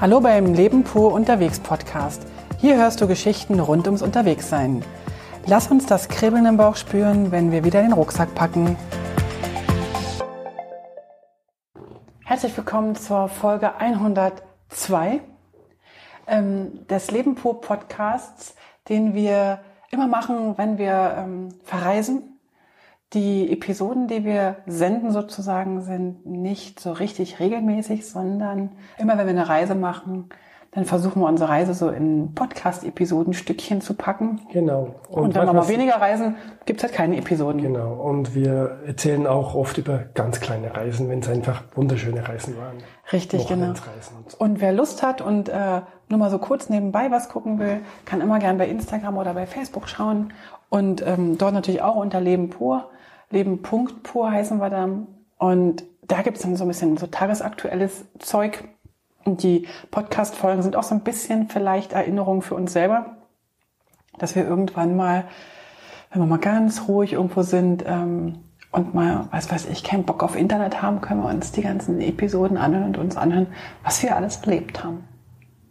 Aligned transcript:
Hallo 0.00 0.18
beim 0.18 0.54
Leben 0.54 0.82
pur 0.82 1.12
unterwegs 1.12 1.60
Podcast. 1.60 2.26
Hier 2.56 2.78
hörst 2.78 3.02
du 3.02 3.06
Geschichten 3.06 3.60
rund 3.60 3.84
ums 3.84 4.00
Unterwegssein. 4.00 4.82
Lass 5.44 5.70
uns 5.70 5.84
das 5.84 6.08
Kribbeln 6.08 6.46
im 6.46 6.56
Bauch 6.56 6.76
spüren, 6.76 7.32
wenn 7.32 7.52
wir 7.52 7.64
wieder 7.64 7.82
den 7.82 7.92
Rucksack 7.92 8.34
packen. 8.34 8.78
Herzlich 12.24 12.56
willkommen 12.56 12.96
zur 12.96 13.28
Folge 13.28 13.76
102 13.76 15.20
ähm, 16.26 16.86
des 16.86 17.10
Leben 17.10 17.34
pur 17.34 17.60
Podcasts, 17.60 18.54
den 18.88 19.12
wir 19.12 19.60
immer 19.90 20.06
machen, 20.06 20.56
wenn 20.56 20.78
wir 20.78 21.14
ähm, 21.18 21.50
verreisen 21.62 22.29
die 23.12 23.52
Episoden, 23.52 24.06
die 24.06 24.24
wir 24.24 24.56
senden 24.66 25.10
sozusagen, 25.10 25.82
sind 25.82 26.26
nicht 26.26 26.78
so 26.78 26.92
richtig 26.92 27.40
regelmäßig, 27.40 28.08
sondern 28.08 28.70
immer 28.98 29.18
wenn 29.18 29.26
wir 29.26 29.34
eine 29.34 29.48
Reise 29.48 29.74
machen, 29.74 30.28
dann 30.72 30.84
versuchen 30.84 31.20
wir 31.20 31.26
unsere 31.26 31.50
Reise 31.50 31.74
so 31.74 31.88
in 31.88 32.32
Podcast-Episoden 32.34 33.32
Stückchen 33.32 33.80
zu 33.80 33.94
packen. 33.94 34.40
Genau. 34.52 34.94
Und, 35.08 35.22
und 35.24 35.34
wenn 35.34 35.46
wir 35.46 35.52
mal 35.52 35.68
weniger 35.68 35.96
reisen, 35.96 36.36
gibt's 36.64 36.84
halt 36.84 36.92
keine 36.92 37.16
Episoden. 37.16 37.60
Genau. 37.60 37.94
Und 37.94 38.36
wir 38.36 38.78
erzählen 38.86 39.26
auch 39.26 39.56
oft 39.56 39.78
über 39.78 40.04
ganz 40.14 40.38
kleine 40.38 40.76
Reisen, 40.76 41.08
wenn 41.08 41.18
es 41.18 41.28
einfach 41.28 41.64
wunderschöne 41.74 42.28
Reisen 42.28 42.56
waren. 42.56 42.78
Richtig, 43.12 43.48
genau. 43.48 43.70
Und, 43.70 43.80
und, 44.38 44.60
wer 44.60 44.72
Lust 44.72 45.02
hat 45.02 45.20
und 45.20 45.48
äh, 45.48 45.80
nur 46.08 46.18
mal 46.20 46.30
so 46.30 46.38
kurz 46.38 46.68
nebenbei 46.68 47.10
was 47.10 47.28
gucken 47.28 47.58
will, 47.58 47.80
kann 48.04 48.20
immer 48.20 48.38
gern 48.38 48.56
bei 48.56 48.68
Instagram 48.68 49.18
oder 49.18 49.34
bei 49.34 49.46
Facebook 49.46 49.88
schauen. 49.88 50.32
Und 50.70 51.04
ähm, 51.06 51.36
dort 51.36 51.52
natürlich 51.52 51.82
auch 51.82 51.96
unter 51.96 52.20
Leben 52.20 52.48
pur. 52.48 52.90
Leben 53.28 53.60
Punkt 53.60 54.02
pur 54.02 54.30
heißen 54.30 54.58
wir 54.58 54.70
da. 54.70 54.88
Und 55.36 55.84
da 56.02 56.22
gibt 56.22 56.38
es 56.38 56.42
dann 56.42 56.56
so 56.56 56.64
ein 56.64 56.68
bisschen 56.68 56.96
so 56.96 57.06
tagesaktuelles 57.06 58.04
Zeug. 58.18 58.64
Und 59.24 59.42
die 59.42 59.66
Podcast-Folgen 59.90 60.62
sind 60.62 60.76
auch 60.76 60.82
so 60.82 60.94
ein 60.94 61.02
bisschen 61.02 61.48
vielleicht 61.48 61.92
Erinnerungen 61.92 62.40
für 62.42 62.54
uns 62.54 62.72
selber, 62.72 63.16
dass 64.18 64.34
wir 64.34 64.46
irgendwann 64.46 64.96
mal, 64.96 65.24
wenn 66.10 66.22
wir 66.22 66.26
mal 66.26 66.38
ganz 66.38 66.88
ruhig 66.88 67.12
irgendwo 67.12 67.42
sind 67.42 67.84
ähm, 67.86 68.38
und 68.72 68.94
mal, 68.94 69.28
was 69.30 69.50
weiß 69.50 69.66
ich, 69.66 69.84
keinen 69.84 70.04
Bock 70.04 70.22
auf 70.22 70.36
Internet 70.36 70.80
haben, 70.80 71.00
können 71.00 71.22
wir 71.22 71.28
uns 71.28 71.52
die 71.52 71.62
ganzen 71.62 72.00
Episoden 72.00 72.56
anhören 72.56 72.86
und 72.86 72.98
uns 72.98 73.16
anhören, 73.16 73.48
was 73.84 74.02
wir 74.02 74.16
alles 74.16 74.36
erlebt 74.36 74.82
haben. 74.82 75.04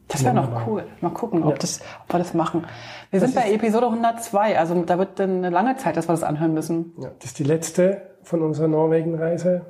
Das 0.10 0.24
wäre 0.24 0.34
noch 0.34 0.68
cool. 0.68 0.86
Mal 1.02 1.12
gucken, 1.12 1.44
ob, 1.44 1.52
ja. 1.52 1.58
das, 1.58 1.82
ob 2.04 2.14
wir 2.14 2.20
das 2.20 2.34
machen. 2.34 2.66
Wir 3.12 3.20
das 3.20 3.32
sind 3.32 3.42
bei 3.42 3.52
Episode 3.52 3.86
102, 3.86 4.58
also 4.58 4.84
da 4.84 4.98
wird 4.98 5.20
dann 5.20 5.38
eine 5.38 5.50
lange 5.52 5.78
Zeit, 5.78 5.96
dass 5.98 6.10
wir 6.10 6.14
das 6.14 6.24
anhören 6.24 6.54
müssen. 6.54 6.94
Ja, 7.00 7.12
das 7.20 7.32
ist 7.32 7.40
die 7.40 7.44
letzte 7.44 8.02
von 8.24 8.42
unserer 8.42 8.68
Norwegen-Reise 8.68 9.62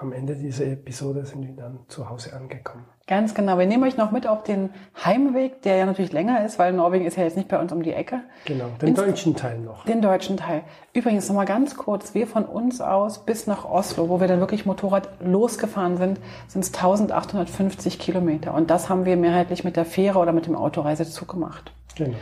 am 0.00 0.12
Ende 0.12 0.36
dieser 0.36 0.66
Episode 0.66 1.26
sind 1.26 1.46
wir 1.46 1.54
dann 1.54 1.80
zu 1.88 2.08
Hause 2.08 2.32
angekommen. 2.34 2.84
Ganz 3.06 3.34
genau. 3.34 3.58
Wir 3.58 3.66
nehmen 3.66 3.84
euch 3.84 3.96
noch 3.96 4.10
mit 4.10 4.26
auf 4.26 4.42
den 4.42 4.70
Heimweg, 5.02 5.62
der 5.62 5.76
ja 5.76 5.86
natürlich 5.86 6.12
länger 6.12 6.44
ist, 6.44 6.58
weil 6.58 6.72
Norwegen 6.72 7.06
ist 7.06 7.16
ja 7.16 7.24
jetzt 7.24 7.36
nicht 7.36 7.48
bei 7.48 7.58
uns 7.58 7.72
um 7.72 7.82
die 7.82 7.92
Ecke. 7.92 8.20
Genau, 8.44 8.66
den 8.80 8.90
Ins 8.90 8.98
deutschen 8.98 9.34
Teil 9.34 9.58
noch. 9.58 9.86
Den 9.86 10.02
deutschen 10.02 10.36
Teil. 10.36 10.62
Übrigens 10.92 11.26
nochmal 11.28 11.46
ganz 11.46 11.76
kurz, 11.76 12.14
wir 12.14 12.26
von 12.26 12.44
uns 12.44 12.80
aus 12.80 13.24
bis 13.24 13.46
nach 13.46 13.64
Oslo, 13.64 14.08
wo 14.08 14.20
wir 14.20 14.28
dann 14.28 14.40
wirklich 14.40 14.66
Motorrad 14.66 15.08
losgefahren 15.24 15.96
sind, 15.96 16.20
sind 16.48 16.62
es 16.62 16.74
1850 16.74 17.98
Kilometer. 17.98 18.52
Und 18.52 18.70
das 18.70 18.90
haben 18.90 19.06
wir 19.06 19.16
mehrheitlich 19.16 19.64
mit 19.64 19.76
der 19.76 19.86
Fähre 19.86 20.18
oder 20.18 20.32
mit 20.32 20.46
dem 20.46 20.54
Autoreisezug 20.54 21.28
gemacht. 21.28 21.72
Genau. 21.96 22.16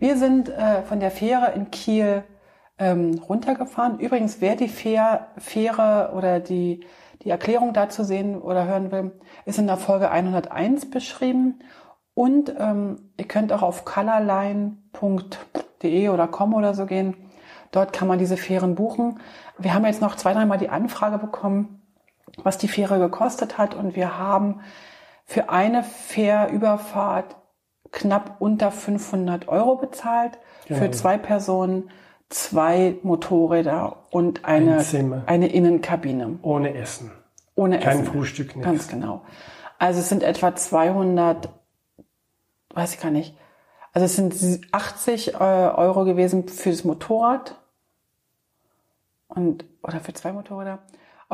Wir 0.00 0.16
sind 0.16 0.48
äh, 0.48 0.82
von 0.82 0.98
der 0.98 1.12
Fähre 1.12 1.52
in 1.54 1.70
Kiel 1.70 2.24
ähm, 2.78 3.18
runtergefahren. 3.18 3.98
Übrigens, 3.98 4.40
wer 4.40 4.56
die 4.56 4.68
Fähre, 4.68 5.26
Fähre 5.38 6.12
oder 6.14 6.40
die 6.40 6.84
die 7.22 7.30
Erklärung 7.30 7.72
dazu 7.72 8.04
sehen 8.04 8.40
oder 8.40 8.66
hören 8.66 8.92
will, 8.92 9.12
ist 9.44 9.58
in 9.58 9.66
der 9.66 9.78
Folge 9.78 10.10
101 10.10 10.90
beschrieben. 10.90 11.60
Und 12.14 12.54
ähm, 12.58 13.10
ihr 13.16 13.26
könnt 13.26 13.52
auch 13.52 13.62
auf 13.62 13.84
colorline.de 13.84 14.78
oder 16.10 16.28
com 16.28 16.54
oder 16.54 16.74
so 16.74 16.86
gehen. 16.86 17.16
Dort 17.72 17.92
kann 17.92 18.08
man 18.08 18.18
diese 18.18 18.36
Fähren 18.36 18.74
buchen. 18.76 19.20
Wir 19.58 19.74
haben 19.74 19.84
jetzt 19.84 20.00
noch 20.00 20.14
zwei, 20.16 20.32
dreimal 20.32 20.58
die 20.58 20.68
Anfrage 20.68 21.18
bekommen, 21.18 21.82
was 22.36 22.58
die 22.58 22.68
Fähre 22.68 22.98
gekostet 23.00 23.58
hat. 23.58 23.74
Und 23.74 23.96
wir 23.96 24.16
haben 24.18 24.60
für 25.24 25.48
eine 25.48 25.82
Fährüberfahrt 25.82 27.36
knapp 27.90 28.36
unter 28.38 28.70
500 28.70 29.48
Euro 29.48 29.74
bezahlt. 29.76 30.38
Genau. 30.66 30.80
Für 30.80 30.90
zwei 30.90 31.16
Personen 31.18 31.90
zwei 32.28 32.96
Motorräder 33.02 34.04
und 34.10 34.44
eine, 34.44 34.78
Ein 34.78 35.22
eine 35.26 35.48
Innenkabine. 35.48 36.38
Ohne 36.42 36.74
Essen. 36.74 37.10
Ohne 37.54 37.78
Kein 37.78 37.88
Essen. 38.00 38.04
Kein 38.04 38.12
Frühstück, 38.12 38.56
nichts. 38.56 38.64
Ganz 38.64 38.88
genau. 38.88 39.22
Also 39.78 40.00
es 40.00 40.08
sind 40.08 40.22
etwa 40.22 40.54
200, 40.54 41.48
weiß 42.74 42.94
ich 42.94 43.00
gar 43.00 43.10
nicht. 43.10 43.36
Also 43.92 44.06
es 44.06 44.16
sind 44.16 44.66
80 44.72 45.34
äh, 45.34 45.36
Euro 45.36 46.04
gewesen 46.04 46.48
für 46.48 46.70
das 46.70 46.84
Motorrad 46.84 47.56
und 49.28 49.64
oder 49.82 50.00
für 50.00 50.12
zwei 50.12 50.32
Motorräder. 50.32 50.80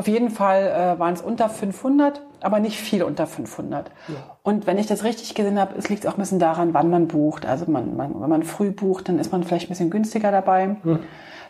Auf 0.00 0.08
jeden 0.08 0.30
Fall 0.30 0.62
äh, 0.62 0.98
waren 0.98 1.12
es 1.12 1.20
unter 1.20 1.50
500, 1.50 2.22
aber 2.40 2.58
nicht 2.58 2.78
viel 2.78 3.02
unter 3.02 3.26
500. 3.26 3.90
Ja. 4.08 4.14
Und 4.42 4.66
wenn 4.66 4.78
ich 4.78 4.86
das 4.86 5.04
richtig 5.04 5.34
gesehen 5.34 5.60
habe, 5.60 5.74
es 5.76 5.90
liegt 5.90 6.06
auch 6.06 6.14
ein 6.14 6.20
bisschen 6.20 6.38
daran, 6.38 6.72
wann 6.72 6.88
man 6.88 7.06
bucht. 7.06 7.44
Also 7.44 7.70
man, 7.70 7.98
man, 7.98 8.18
wenn 8.18 8.30
man 8.30 8.42
früh 8.42 8.70
bucht, 8.70 9.10
dann 9.10 9.18
ist 9.18 9.30
man 9.30 9.44
vielleicht 9.44 9.66
ein 9.66 9.68
bisschen 9.68 9.90
günstiger 9.90 10.32
dabei. 10.32 10.76
Hm. 10.82 11.00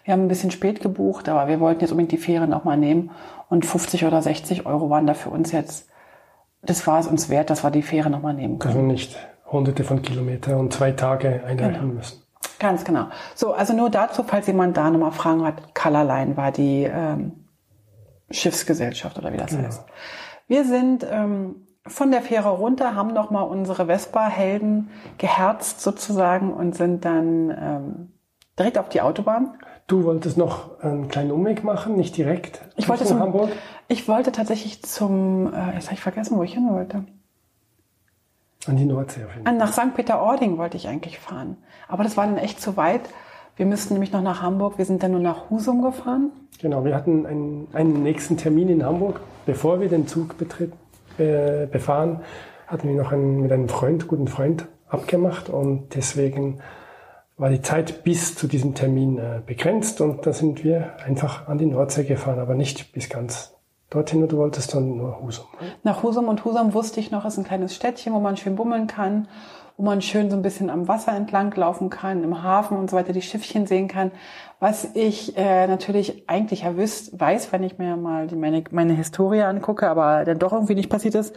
Wir 0.03 0.13
haben 0.13 0.23
ein 0.23 0.27
bisschen 0.27 0.51
spät 0.51 0.81
gebucht, 0.81 1.29
aber 1.29 1.47
wir 1.47 1.61
wollten 1.61 1.83
jetzt 1.83 1.93
unbedingt 1.93 2.11
die 2.11 2.17
Fähre 2.17 2.49
nochmal 2.49 2.77
nehmen. 2.77 3.13
Und 3.49 3.65
50 3.67 4.05
oder 4.05 4.21
60 4.21 4.67
Euro 4.67 4.91
waren 4.91 5.07
da 5.07 5.15
für 5.15 5.31
uns 5.31 5.53
jetzt, 5.53 5.89
das 6.63 6.85
war 6.89 6.99
es 6.99 7.07
uns 7.07 7.29
wert, 7.29 7.51
dass 7.51 7.63
wir 7.63 7.71
die 7.71 7.83
Fähre 7.83 8.11
nochmal 8.11 8.35
nehmen 8.35 8.59
können. 8.59 8.75
Also 8.75 8.85
nicht 8.85 9.17
hunderte 9.47 9.85
von 9.85 10.03
Kilometern 10.03 10.59
und 10.59 10.73
zwei 10.73 10.91
Tage 10.91 11.45
einrechnen 11.47 11.83
genau. 11.83 11.95
müssen. 11.95 12.21
Ganz 12.59 12.83
genau. 12.83 13.07
So, 13.37 13.53
also 13.53 13.75
nur 13.75 13.91
dazu, 13.91 14.25
falls 14.25 14.49
jemand 14.49 14.77
da 14.77 14.91
nochmal 14.91 15.13
Fragen 15.13 15.45
hat, 15.45 15.73
Colorline 15.73 16.37
war 16.37 16.51
die 16.51 16.91
ähm, 16.93 17.40
Schiffsgesellschaft 18.31 19.19
oder 19.19 19.33
wie 19.33 19.37
das 19.37 19.53
ja. 19.53 19.59
heißt. 19.59 19.85
Wir 20.47 20.65
sind 20.65 21.07
ähm, 21.09 21.67
von 21.87 22.11
der 22.11 22.23
Fähre 22.23 22.51
runter, 22.51 22.95
haben 22.95 23.13
nochmal 23.13 23.45
unsere 23.45 23.87
Vespa-Helden 23.87 24.91
geherzt 25.19 25.81
sozusagen 25.81 26.53
und 26.53 26.75
sind 26.75 27.05
dann 27.05 27.51
ähm, 27.51 28.13
direkt 28.59 28.79
auf 28.79 28.89
die 28.89 29.01
Autobahn. 29.01 29.57
Du 29.87 30.05
wolltest 30.05 30.37
noch 30.37 30.81
einen 30.81 31.09
kleinen 31.09 31.33
Umweg 31.33 31.65
machen, 31.65 31.97
nicht 31.97 32.17
direkt 32.17 32.61
ich 32.77 32.89
wollte 32.89 33.05
zum, 33.05 33.19
Hamburg? 33.19 33.51
Ich 33.89 34.07
wollte 34.07 34.31
tatsächlich 34.31 34.83
zum, 34.83 35.53
äh, 35.53 35.75
jetzt 35.75 35.87
habe 35.87 35.95
ich 35.95 36.01
vergessen, 36.01 36.37
wo 36.37 36.43
ich 36.43 36.55
hin 36.55 36.69
wollte. 36.71 37.05
An 38.67 38.77
die 38.77 38.85
Nordsee 38.85 39.25
auf 39.25 39.35
jeden 39.35 39.47
Fall. 39.47 39.57
Nach 39.57 39.73
St. 39.73 39.95
Peter-Ording 39.95 40.59
wollte 40.59 40.77
ich 40.77 40.87
eigentlich 40.87 41.19
fahren. 41.19 41.57
Aber 41.89 42.05
das 42.05 42.17
war 42.17 42.27
dann 42.27 42.37
echt 42.37 42.61
zu 42.61 42.77
weit. 42.77 43.03
Wir 43.61 43.67
müssten 43.67 43.93
nämlich 43.93 44.11
noch 44.11 44.23
nach 44.23 44.41
Hamburg. 44.41 44.79
Wir 44.79 44.87
sind 44.87 45.03
dann 45.03 45.11
nur 45.11 45.21
nach 45.21 45.51
Husum 45.51 45.83
gefahren. 45.83 46.31
Genau, 46.63 46.83
wir 46.83 46.95
hatten 46.95 47.27
einen, 47.27 47.69
einen 47.75 48.03
nächsten 48.03 48.39
Termin 48.39 48.71
in 48.71 48.83
Hamburg. 48.83 49.21
Bevor 49.45 49.83
wir 49.83 49.91
den 49.91 50.07
Zug 50.07 50.39
betritt, 50.39 50.73
äh, 51.19 51.67
befahren, 51.67 52.21
hatten 52.67 52.89
wir 52.89 52.95
noch 52.95 53.13
einen, 53.13 53.43
mit 53.43 53.53
einem 53.53 53.69
Freund, 53.69 54.09
guten 54.09 54.29
Freund, 54.29 54.65
abgemacht 54.89 55.51
und 55.51 55.95
deswegen 55.95 56.61
war 57.37 57.51
die 57.51 57.61
Zeit 57.61 58.03
bis 58.03 58.35
zu 58.35 58.47
diesem 58.47 58.75
Termin 58.75 59.19
äh, 59.19 59.43
begrenzt 59.45 60.01
und 60.01 60.27
da 60.27 60.33
sind 60.33 60.65
wir 60.65 60.95
einfach 61.05 61.47
an 61.47 61.59
die 61.59 61.67
Nordsee 61.67 62.05
gefahren, 62.05 62.39
aber 62.39 62.55
nicht 62.55 62.95
bis 62.95 63.11
ganz 63.11 63.53
dorthin, 63.91 64.23
wo 64.23 64.27
du 64.27 64.39
wolltest, 64.39 64.71
sondern 64.71 64.97
nur 64.97 65.21
Husum. 65.21 65.45
Nach 65.83 66.03
Husum 66.03 66.29
und 66.29 66.47
Husum 66.47 66.73
wusste 66.73 66.99
ich 67.01 67.11
noch, 67.11 67.27
ist 67.27 67.37
ein 67.37 67.45
kleines 67.45 67.75
Städtchen, 67.75 68.15
wo 68.15 68.21
man 68.21 68.39
schön 68.39 68.57
bummeln 68.57 68.87
kann 68.87 69.29
wo 69.81 69.85
man 69.85 70.03
schön 70.03 70.29
so 70.29 70.37
ein 70.37 70.43
bisschen 70.43 70.69
am 70.69 70.89
Wasser 70.89 71.17
entlang 71.17 71.55
laufen 71.57 71.89
kann, 71.89 72.23
im 72.23 72.43
Hafen 72.43 72.77
und 72.77 72.91
so 72.91 72.99
weiter, 72.99 73.15
die 73.15 73.23
Schiffchen 73.23 73.67
sehen 73.67 73.89
kann. 73.89 74.13
Was 74.59 74.95
ich 74.95 75.39
äh, 75.39 75.67
natürlich 75.67 76.29
eigentlich 76.29 76.65
ja 76.65 76.77
wüsst, 76.77 77.19
weiß, 77.19 77.51
wenn 77.51 77.63
ich 77.63 77.79
mir 77.79 77.97
mal 77.97 78.27
die, 78.27 78.37
meine, 78.37 78.63
meine 78.73 78.93
Historie 78.93 79.41
angucke, 79.41 79.89
aber 79.89 80.27
dann 80.27 80.39
doch 80.39 80.53
irgendwie 80.53 80.75
nicht 80.75 80.91
passiert 80.91 81.15
ist, 81.15 81.35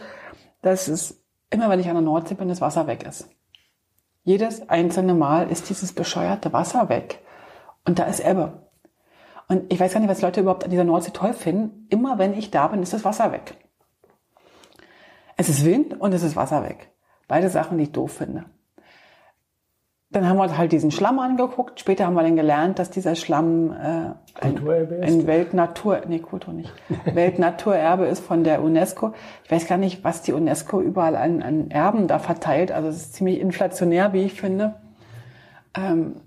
dass 0.61 0.89
es 0.89 1.23
immer, 1.51 1.69
wenn 1.69 1.79
ich 1.79 1.87
an 1.87 1.93
der 1.93 2.01
Nordsee 2.01 2.35
bin, 2.35 2.49
das 2.49 2.59
Wasser 2.59 2.85
weg 2.85 3.05
ist. 3.07 3.29
Jedes 4.23 4.67
einzelne 4.67 5.13
Mal 5.13 5.49
ist 5.49 5.69
dieses 5.69 5.93
bescheuerte 5.93 6.51
Wasser 6.51 6.89
weg. 6.89 7.23
Und 7.85 7.97
da 7.97 8.03
ist 8.03 8.19
Ebbe. 8.19 8.67
Und 9.47 9.71
ich 9.71 9.79
weiß 9.79 9.93
gar 9.93 10.01
nicht, 10.01 10.09
was 10.09 10.21
Leute 10.21 10.41
überhaupt 10.41 10.65
an 10.65 10.69
dieser 10.69 10.83
Nordsee 10.83 11.11
toll 11.11 11.31
finden. 11.31 11.87
Immer 11.89 12.17
wenn 12.17 12.33
ich 12.33 12.51
da 12.51 12.67
bin, 12.67 12.83
ist 12.83 12.91
das 12.91 13.05
Wasser 13.05 13.31
weg. 13.31 13.55
Es 15.37 15.47
ist 15.47 15.63
Wind 15.63 15.97
und 16.01 16.11
es 16.11 16.23
ist 16.23 16.35
Wasser 16.35 16.61
weg. 16.63 16.92
Beide 17.33 17.49
Sachen, 17.49 17.79
die 17.79 17.85
ich 17.85 17.91
doof 17.91 18.11
finde. 18.11 18.45
Dann 20.11 20.29
haben 20.29 20.37
wir 20.37 20.55
halt 20.55 20.71
diesen 20.71 20.91
Schlamm 20.91 21.17
angeguckt. 21.17 21.79
Später 21.79 22.05
haben 22.05 22.13
wir 22.13 22.21
dann 22.21 22.35
gelernt, 22.35 22.77
dass 22.77 22.91
dieser 22.91 23.15
Schlamm 23.15 23.71
äh, 23.71 24.11
ein, 24.39 24.67
ein 25.01 25.25
Weltnatur, 25.25 26.03
nee, 26.07 26.19
Kultur 26.19 26.53
nicht, 26.53 26.71
Weltnaturerbe 27.11 28.05
ist 28.05 28.19
von 28.23 28.43
der 28.43 28.61
UNESCO. 28.61 29.15
Ich 29.45 29.49
weiß 29.49 29.65
gar 29.65 29.79
nicht, 29.79 30.03
was 30.03 30.21
die 30.21 30.31
UNESCO 30.31 30.79
überall 30.79 31.15
an, 31.15 31.41
an 31.41 31.71
Erben 31.71 32.07
da 32.07 32.19
verteilt. 32.19 32.71
Also 32.71 32.89
es 32.89 32.97
ist 32.97 33.15
ziemlich 33.15 33.39
inflationär, 33.39 34.13
wie 34.13 34.25
ich 34.25 34.39
finde. 34.39 34.75
Ähm, 35.75 36.17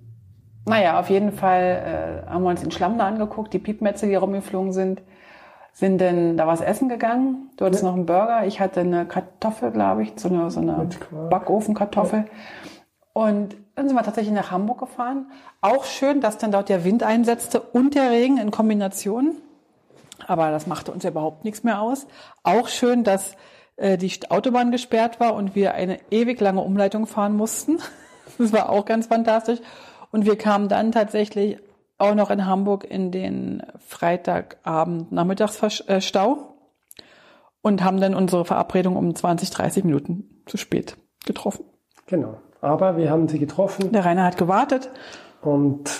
naja, 0.64 0.99
auf 0.99 1.09
jeden 1.09 1.31
Fall 1.31 2.25
äh, 2.26 2.29
haben 2.29 2.43
wir 2.43 2.50
uns 2.50 2.62
den 2.62 2.73
Schlamm 2.73 2.99
da 2.99 3.06
angeguckt, 3.06 3.52
die 3.52 3.61
Piepmetze, 3.61 4.09
die 4.09 4.17
rumgeflogen 4.17 4.73
sind 4.73 5.02
sind 5.76 6.00
dann 6.00 6.38
da 6.38 6.46
was 6.46 6.62
essen 6.62 6.88
gegangen. 6.88 7.50
Du 7.58 7.67
hattest 7.67 7.84
noch 7.84 7.93
einen 7.93 8.06
Burger. 8.06 8.46
Ich 8.46 8.61
hatte 8.61 8.81
eine 8.81 9.05
Kartoffel, 9.05 9.70
glaube 9.70 10.05
ich, 10.05 10.14
so 10.17 10.28
eine, 10.28 10.50
so 10.50 10.61
eine. 10.61 10.88
Backofenkartoffel. 11.28 12.25
Und 13.12 13.56
dann 13.75 13.87
sind 13.87 13.94
wir 13.94 14.02
tatsächlich 14.02 14.34
nach 14.34 14.50
Hamburg 14.50 14.81
gefahren. 14.81 15.31
Auch 15.61 15.84
schön, 15.84 16.23
dass 16.23 16.38
dann 16.38 16.50
dort 16.50 16.70
der 16.70 16.84
Wind 16.84 17.02
einsetzte 17.02 17.61
und 17.61 17.94
der 17.94 18.11
Regen 18.11 18.38
in 18.38 18.50
Kombination. 18.50 19.37
Aber 20.26 20.50
das 20.50 20.67
machte 20.67 20.93
uns 20.93 21.05
ja 21.05 21.11
überhaupt 21.11 21.44
nichts 21.44 21.62
mehr 21.62 21.82
aus. 21.82 22.06
Auch 22.43 22.69
schön, 22.69 23.05
dass 23.05 23.37
äh, 23.76 23.99
die 23.99 24.11
Autobahn 24.31 24.70
gesperrt 24.70 25.20
war 25.20 25.34
und 25.34 25.55
wir 25.55 25.75
eine 25.75 25.99
ewig 26.11 26.40
lange 26.40 26.62
Umleitung 26.62 27.06
fahren 27.06 27.37
mussten. 27.37 27.78
Das 28.38 28.52
war 28.52 28.69
auch 28.69 28.84
ganz 28.84 29.06
fantastisch. 29.06 29.61
Und 30.11 30.26
wir 30.26 30.37
kamen 30.37 30.69
dann 30.69 30.93
tatsächlich 30.93 31.58
auch 31.98 32.14
noch 32.14 32.31
in 32.31 32.46
Hamburg 32.46 32.84
in 32.84 33.10
den 33.10 33.62
Freitagabend 33.78 35.12
Nachmittagsstau 35.12 36.54
und 37.62 37.82
haben 37.82 38.00
dann 38.00 38.14
unsere 38.14 38.44
Verabredung 38.44 38.96
um 38.96 39.14
20, 39.14 39.50
30 39.50 39.84
Minuten 39.84 40.43
zu 40.46 40.56
spät 40.56 40.96
getroffen. 41.25 41.64
Genau. 42.06 42.38
Aber 42.60 42.96
wir 42.96 43.10
haben 43.10 43.28
sie 43.28 43.38
getroffen 43.38 43.93
Der 43.93 44.04
Rainer 44.04 44.25
hat 44.25 44.37
gewartet. 44.37 44.90
und 45.43 45.90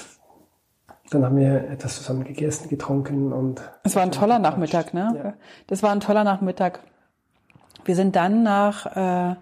dann 1.11 1.25
haben 1.25 1.37
wir 1.37 1.71
etwas 1.71 1.97
zusammen 1.97 2.25
gegessen, 2.25 2.69
getrunken 2.69 3.33
und 3.33 3.63
Es 3.85 3.95
war 3.95 4.03
ein 4.03 4.11
toller 4.11 4.41
Nachmittag, 4.41 4.93
ne? 4.93 5.13
Ja. 5.17 5.35
Das 5.69 5.83
war 5.85 5.93
ein 5.93 6.01
toller 6.01 6.25
Nachmittag. 6.25 6.81
Wir 7.85 7.95
sind 7.95 8.17
dann 8.17 8.43
nach, 8.43 8.87
äh, 8.97 9.37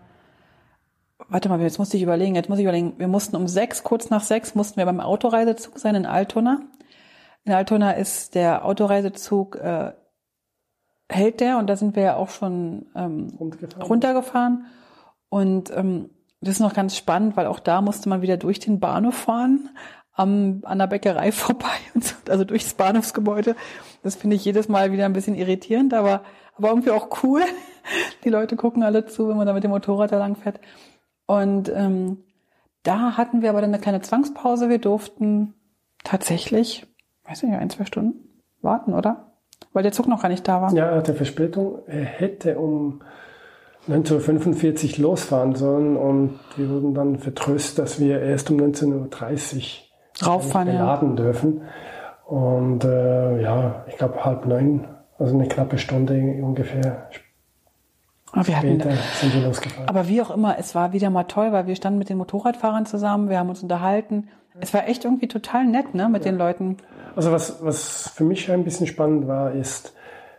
warte 1.29 1.49
mal, 1.49 1.61
jetzt 1.61 1.79
musste 1.79 1.97
ich 1.97 2.03
überlegen, 2.03 2.35
jetzt 2.35 2.49
muss 2.49 2.59
ich 2.59 2.65
überlegen, 2.65 2.95
wir 2.99 3.09
mussten 3.09 3.37
um 3.37 3.49
sechs, 3.49 3.83
kurz 3.83 4.11
nach 4.11 4.23
sechs, 4.23 4.55
mussten 4.55 4.77
wir 4.77 4.85
beim 4.85 5.01
Autoreisezug 5.01 5.79
sein 5.79 5.95
in 5.95 6.07
Altona. 6.07 6.61
In 7.45 7.53
Altona 7.53 7.93
ist 7.93 8.35
der 8.35 8.65
Autoreisezug, 8.65 9.57
äh, 9.57 9.93
hält 11.09 11.41
der 11.41 11.59
und 11.59 11.67
da 11.67 11.77
sind 11.77 11.97
wir 11.97 12.03
ja 12.03 12.17
auch 12.17 12.31
schon 12.31 12.87
ähm, 12.95 13.35
runtergefahren. 13.39 13.87
runtergefahren. 13.87 14.67
Und 15.29 15.71
ähm, 15.77 16.11
das 16.41 16.55
ist 16.55 16.61
noch 16.61 16.75
ganz 16.75 16.97
spannend, 16.97 17.37
weil 17.37 17.47
auch 17.47 17.61
da 17.61 17.81
musste 17.81 18.09
man 18.09 18.23
wieder 18.23 18.37
durch 18.37 18.61
den 18.61 18.81
Bahnhof 18.81 19.15
fahren, 19.15 19.71
am, 20.13 20.61
an 20.65 20.79
der 20.79 20.87
Bäckerei 20.87 21.33
vorbei, 21.33 21.77
und 21.95 22.05
so, 22.05 22.15
also 22.29 22.45
durchs 22.45 22.75
Bahnhofsgebäude. 22.75 23.57
Das 24.03 24.15
finde 24.17 24.37
ich 24.37 24.45
jedes 24.45 24.69
Mal 24.69 24.93
wieder 24.93 25.07
ein 25.07 25.13
bisschen 25.13 25.35
irritierend, 25.35 25.95
aber, 25.95 26.23
aber 26.57 26.69
irgendwie 26.69 26.91
auch 26.91 27.23
cool. 27.23 27.43
Die 28.25 28.31
Leute 28.31 28.57
gucken 28.57 28.83
alle 28.83 29.07
zu, 29.07 29.29
wenn 29.29 29.37
man 29.37 29.47
da 29.47 29.53
mit 29.53 29.65
dem 29.65 29.71
Motorrad 29.71 30.13
da 30.13 30.19
lang 30.19 30.37
fährt. 30.37 30.61
Und 31.27 31.73
ähm, 31.75 32.19
da 32.83 33.17
hatten 33.17 33.43
wir 33.43 33.51
aber 33.51 33.61
dann 33.61 33.73
eine 33.73 33.81
kleine 33.81 34.01
Zwangspause. 34.01 34.69
Wir 34.69 34.79
durften 34.79 35.55
tatsächlich, 36.05 36.87
weiß 37.27 37.43
nicht, 37.43 37.55
ein, 37.55 37.71
zwei 37.71 37.85
Stunden 37.85 38.43
warten, 38.61 38.93
oder? 38.93 39.33
Weil 39.73 39.83
der 39.83 39.93
Zug 39.93 40.07
noch 40.07 40.23
gar 40.23 40.29
nicht 40.29 40.47
da 40.47 40.61
war. 40.61 40.73
Ja, 40.75 40.87
er 40.87 40.97
hatte 40.97 41.15
Verspätung. 41.15 41.81
Er 41.87 42.05
hätte 42.05 42.59
um 42.59 43.03
19.45 43.89 44.99
Uhr 44.99 45.03
losfahren 45.03 45.55
sollen 45.55 45.97
und 45.97 46.39
wir 46.57 46.69
wurden 46.71 46.95
dann 46.95 47.19
vertröstet, 47.19 47.79
dass 47.79 48.01
wir 48.01 48.21
erst 48.21 48.51
um 48.51 48.59
19.30 48.59 49.57
Uhr 50.23 50.27
Rauffahren, 50.27 50.69
ja. 50.69 50.75
beladen 50.75 51.17
dürfen. 51.17 51.63
Und 52.27 52.85
äh, 52.85 53.43
ja, 53.43 53.85
ich 53.89 53.97
glaube 53.97 54.25
halb 54.25 54.47
neun, 54.47 54.87
also 55.19 55.35
eine 55.35 55.49
knappe 55.49 55.77
Stunde 55.77 56.15
ungefähr 56.15 57.09
Aber 58.35 58.47
wir 58.47 58.57
hatten, 58.57 58.81
sind 58.81 59.35
wir 59.35 59.47
losgefahren. 59.47 59.89
Aber 59.89 60.09
wie 60.09 60.21
auch 60.21 60.31
immer, 60.31 60.59
es 60.59 60.75
war 60.75 60.93
wieder 60.93 61.11
mal 61.11 61.25
toll, 61.25 61.53
weil 61.53 61.67
wir 61.67 61.77
standen 61.77 61.99
mit 61.99 62.09
den 62.09 62.19
Motorradfahrern 62.19 62.85
zusammen, 62.85 63.29
wir 63.29 63.39
haben 63.39 63.49
uns 63.49 63.63
unterhalten. 63.63 64.29
Es 64.61 64.75
war 64.75 64.89
echt 64.89 65.05
irgendwie 65.05 65.29
total 65.29 65.67
nett, 65.67 65.95
ne, 65.95 66.09
mit 66.09 66.25
den 66.25 66.37
Leuten. 66.37 66.77
Also 67.17 67.33
was, 67.33 67.65
was 67.65 68.11
für 68.15 68.25
mich 68.25 68.51
ein 68.51 68.65
bisschen 68.65 68.87
spannend 68.87 69.27
war, 69.27 69.53
ist, 69.53 69.95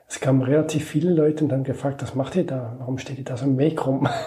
es 0.07 0.19
kamen 0.19 0.41
relativ 0.41 0.85
viele 0.85 1.11
Leute 1.11 1.43
und 1.43 1.51
haben 1.51 1.63
gefragt, 1.63 2.01
was 2.01 2.15
macht 2.15 2.35
ihr 2.35 2.45
da? 2.45 2.75
Warum 2.79 2.97
steht 2.97 3.17
ihr 3.17 3.23
da 3.23 3.37
so 3.37 3.45
im 3.45 3.57
Weg 3.57 3.85
rum? 3.85 4.07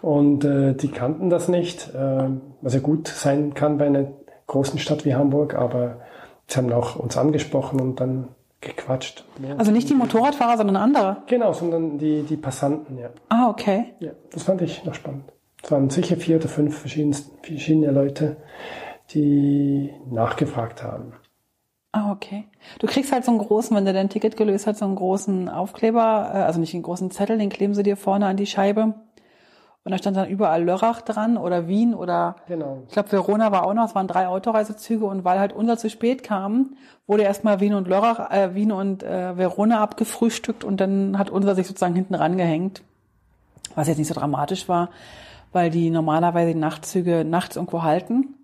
Und 0.00 0.44
äh, 0.44 0.74
die 0.74 0.88
kannten 0.88 1.28
das 1.28 1.48
nicht, 1.48 1.94
äh, 1.94 2.28
was 2.62 2.74
ja 2.74 2.80
gut 2.80 3.08
sein 3.08 3.54
kann 3.54 3.78
bei 3.78 3.86
einer 3.86 4.06
großen 4.46 4.78
Stadt 4.78 5.04
wie 5.04 5.14
Hamburg, 5.14 5.54
aber 5.54 6.00
sie 6.46 6.56
haben 6.56 6.72
auch 6.72 6.96
uns 6.96 7.16
angesprochen 7.16 7.80
und 7.80 8.00
dann 8.00 8.28
gequatscht. 8.62 9.24
Also 9.58 9.70
nicht 9.70 9.90
die 9.90 9.94
Motorradfahrer, 9.94 10.56
sondern 10.56 10.76
andere. 10.76 11.18
Genau, 11.26 11.52
sondern 11.52 11.98
die, 11.98 12.22
die 12.22 12.36
Passanten, 12.36 12.96
ja. 12.96 13.10
Ah, 13.28 13.50
okay. 13.50 13.92
ja. 14.00 14.12
Das 14.30 14.44
fand 14.44 14.62
ich 14.62 14.84
noch 14.84 14.94
spannend. 14.94 15.24
Es 15.62 15.70
waren 15.70 15.90
sicher 15.90 16.16
vier 16.16 16.36
oder 16.36 16.48
fünf 16.48 16.78
verschiedene, 16.78 17.14
verschiedene 17.42 17.90
Leute, 17.90 18.36
die 19.10 19.92
nachgefragt 20.10 20.82
haben. 20.82 21.12
Ah, 21.92 22.10
okay. 22.10 22.44
Du 22.78 22.86
kriegst 22.86 23.12
halt 23.12 23.24
so 23.24 23.30
einen 23.30 23.40
großen, 23.40 23.76
wenn 23.76 23.84
du 23.84 23.92
dein 23.92 24.08
Ticket 24.08 24.38
gelöst 24.38 24.66
hast, 24.66 24.78
so 24.78 24.86
einen 24.86 24.96
großen 24.96 25.50
Aufkleber, 25.50 26.30
äh, 26.32 26.38
also 26.38 26.58
nicht 26.58 26.72
einen 26.72 26.82
großen 26.82 27.10
Zettel, 27.10 27.36
den 27.36 27.50
kleben 27.50 27.74
sie 27.74 27.82
dir 27.82 27.98
vorne 27.98 28.26
an 28.26 28.38
die 28.38 28.46
Scheibe. 28.46 28.94
Und 29.84 29.90
da 29.90 29.98
stand 29.98 30.16
dann 30.16 30.28
überall 30.28 30.62
Lörrach 30.62 31.00
dran 31.00 31.36
oder 31.36 31.66
Wien 31.66 31.92
oder 31.92 32.36
Genau. 32.46 32.82
ich 32.86 32.92
glaube 32.92 33.10
Verona 33.10 33.50
war 33.50 33.66
auch 33.66 33.74
noch, 33.74 33.86
es 33.86 33.94
waren 33.96 34.06
drei 34.06 34.28
Autoreisezüge 34.28 35.04
und 35.04 35.24
weil 35.24 35.40
halt 35.40 35.52
unser 35.52 35.76
zu 35.76 35.90
spät 35.90 36.22
kam, 36.22 36.76
wurde 37.08 37.24
erstmal 37.24 37.58
Wien 37.58 37.74
und 37.74 37.88
Lörrach, 37.88 38.30
äh, 38.30 38.54
Wien 38.54 38.70
und 38.70 39.02
äh, 39.02 39.36
Verona 39.36 39.80
abgefrühstückt 39.80 40.62
und 40.62 40.80
dann 40.80 41.18
hat 41.18 41.30
unser 41.30 41.56
sich 41.56 41.66
sozusagen 41.66 41.96
hinten 41.96 42.14
rangehängt. 42.14 42.82
Was 43.74 43.88
jetzt 43.88 43.98
nicht 43.98 44.08
so 44.08 44.14
dramatisch 44.14 44.68
war, 44.68 44.90
weil 45.50 45.70
die 45.70 45.90
normalerweise 45.90 46.52
die 46.52 46.58
Nachtzüge 46.58 47.24
nachts 47.24 47.56
irgendwo 47.56 47.82
halten 47.82 48.34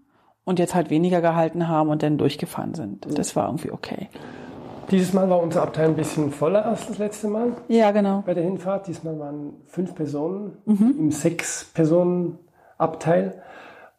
und 0.45 0.59
jetzt 0.59 0.75
halt 0.75 0.91
weniger 0.91 1.21
gehalten 1.21 1.69
haben 1.69 1.89
und 1.91 2.03
dann 2.03 2.19
durchgefahren 2.19 2.75
sind. 2.75 3.07
Das 3.17 3.37
war 3.37 3.47
irgendwie 3.47 3.71
okay. 3.71 4.09
Dieses 4.91 5.13
Mal 5.13 5.29
war 5.29 5.43
unser 5.43 5.61
Abteil 5.63 5.89
ein 5.89 5.97
bisschen 5.97 6.33
voller 6.33 6.65
als 6.65 6.87
das 6.87 6.97
letzte 6.99 7.29
Mal. 7.29 7.53
Ja, 7.69 7.91
genau. 7.91 8.23
bei 8.25 8.33
der 8.35 8.45
Hinfahrt. 8.45 8.87
Diesmal 8.87 9.19
waren 9.19 9.55
fünf 9.67 9.95
Personen 9.95 10.57
im 10.99 11.11
Sechs-Personen-Abteil. 11.11 13.43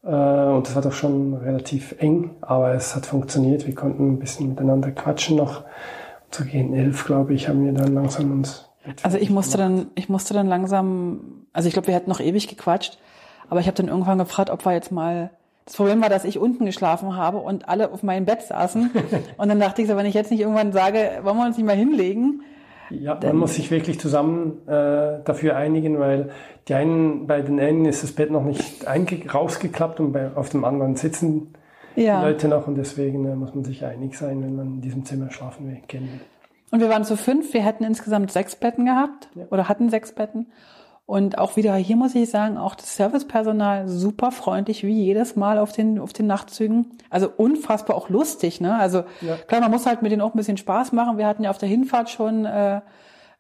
Äh, 0.04 0.08
und 0.08 0.68
das 0.68 0.76
war 0.76 0.82
doch 0.82 0.94
schon 0.94 1.36
relativ 1.36 1.96
eng, 2.00 2.32
aber 2.42 2.74
es 2.74 2.96
hat 2.96 3.06
funktioniert. 3.06 3.68
Wir 3.68 3.76
konnten 3.76 4.14
ein 4.14 4.20
bisschen 4.20 4.50
miteinander 4.50 4.92
quatschen 4.92 5.38
noch. 5.38 5.64
So 6.32 6.44
gegen 6.44 6.74
elf, 6.74 7.06
glaube 7.06 7.34
ich, 7.34 7.48
haben 7.50 7.66
wir 7.66 7.74
dann 7.74 7.94
langsam 7.94 8.32
uns. 8.32 8.70
Also 9.04 9.18
ich 9.18 9.30
musste 9.30 9.58
dann, 9.58 9.88
ich 9.96 10.10
musste 10.10 10.34
dann 10.34 10.48
langsam, 10.48 11.46
also 11.54 11.68
ich 11.68 11.74
glaube, 11.74 11.88
wir 11.88 11.96
hätten 11.96 12.10
noch 12.10 12.20
ewig 12.20 12.48
gequatscht, 12.48 12.98
aber 13.50 13.60
ich 13.60 13.68
habe 13.68 13.76
dann 13.76 13.90
irgendwann 13.90 14.18
gefragt, 14.18 14.50
ob 14.50 14.66
wir 14.66 14.74
jetzt 14.74 14.92
mal. 14.92 15.32
Das 15.70 15.76
Problem 15.76 16.02
war, 16.02 16.10
dass 16.10 16.26
ich 16.26 16.40
unten 16.40 16.66
geschlafen 16.66 17.16
habe 17.16 17.38
und 17.38 17.70
alle 17.70 17.92
auf 17.92 18.02
meinem 18.02 18.26
Bett 18.26 18.42
saßen. 18.42 18.90
und 19.38 19.50
dann 19.50 19.60
dachte 19.60 19.84
ich 19.84 19.88
so, 19.88 19.96
wenn 19.96 20.08
ich 20.08 20.16
jetzt 20.16 20.32
nicht 20.32 20.40
irgendwann 20.40 20.72
sage, 20.72 21.20
wollen 21.22 21.38
wir 21.38 21.46
uns 21.46 21.58
nicht 21.58 21.66
mal 21.68 21.76
hinlegen? 21.76 22.42
Ja, 22.90 23.20
man 23.22 23.38
muss 23.38 23.54
sich 23.54 23.70
wirklich 23.70 24.00
zusammen 24.00 24.68
äh, 24.68 25.20
dafür 25.24 25.56
einigen, 25.56 26.00
weil 26.00 26.32
die 26.68 26.74
einen, 26.74 27.28
bei 27.28 27.44
den 27.44 27.60
einen 27.60 27.86
ist 27.86 28.02
das 28.02 28.14
Bett 28.14 28.32
noch 28.32 28.44
nicht 28.44 28.84
rausgeklappt 29.32 30.00
und 30.00 30.12
bei, 30.12 30.32
auf 30.34 30.50
dem 30.50 30.66
anderen 30.66 30.96
sitzen 30.96 31.54
Ja. 31.96 32.20
die 32.20 32.26
Leute 32.26 32.48
noch 32.48 32.66
und 32.66 32.74
deswegen 32.74 33.28
äh, 33.28 33.36
muss 33.36 33.54
man 33.54 33.64
sich 33.64 33.86
einig 33.86 34.18
sein, 34.18 34.42
wenn 34.42 34.56
man 34.56 34.68
in 34.70 34.82
diesem 34.82 35.06
Zimmer 35.06 35.30
schlafen 35.30 35.68
will. 35.68 35.78
Und 36.72 36.80
wir 36.80 36.90
waren 36.90 37.04
zu 37.04 37.16
fünf, 37.16 37.54
wir 37.54 37.62
hätten 37.62 37.84
insgesamt 37.84 38.32
sechs 38.32 38.56
Betten 38.56 38.86
gehabt 38.86 39.30
oder 39.52 39.70
hatten 39.70 39.92
sechs 39.92 40.16
Betten. 40.16 40.48
Und 41.10 41.40
auch 41.40 41.56
wieder 41.56 41.74
hier 41.74 41.96
muss 41.96 42.14
ich 42.14 42.30
sagen, 42.30 42.60
auch 42.60 42.76
das 42.76 42.96
Servicepersonal 42.96 43.88
super 43.88 44.32
freundlich, 44.32 44.84
wie 44.84 45.06
jedes 45.06 45.36
Mal 45.36 45.58
auf 45.58 45.72
den, 45.72 45.98
auf 45.98 46.14
den 46.14 46.28
Nachtzügen. 46.28 46.86
Also 47.10 47.32
unfassbar 47.36 47.96
auch 47.96 48.10
lustig, 48.10 48.62
ne? 48.62 48.76
Also 48.78 49.06
Ja. 49.22 49.38
klar, 49.48 49.62
man 49.62 49.72
muss 49.72 49.88
halt 49.88 50.04
mit 50.04 50.12
denen 50.12 50.22
auch 50.22 50.36
ein 50.36 50.38
bisschen 50.38 50.58
Spaß 50.58 50.92
machen. 50.92 51.18
Wir 51.18 51.26
hatten 51.26 51.42
ja 51.42 51.50
auf 51.50 51.58
der 51.58 51.68
Hinfahrt 51.68 52.12
schon 52.12 52.46
äh, 52.46 52.82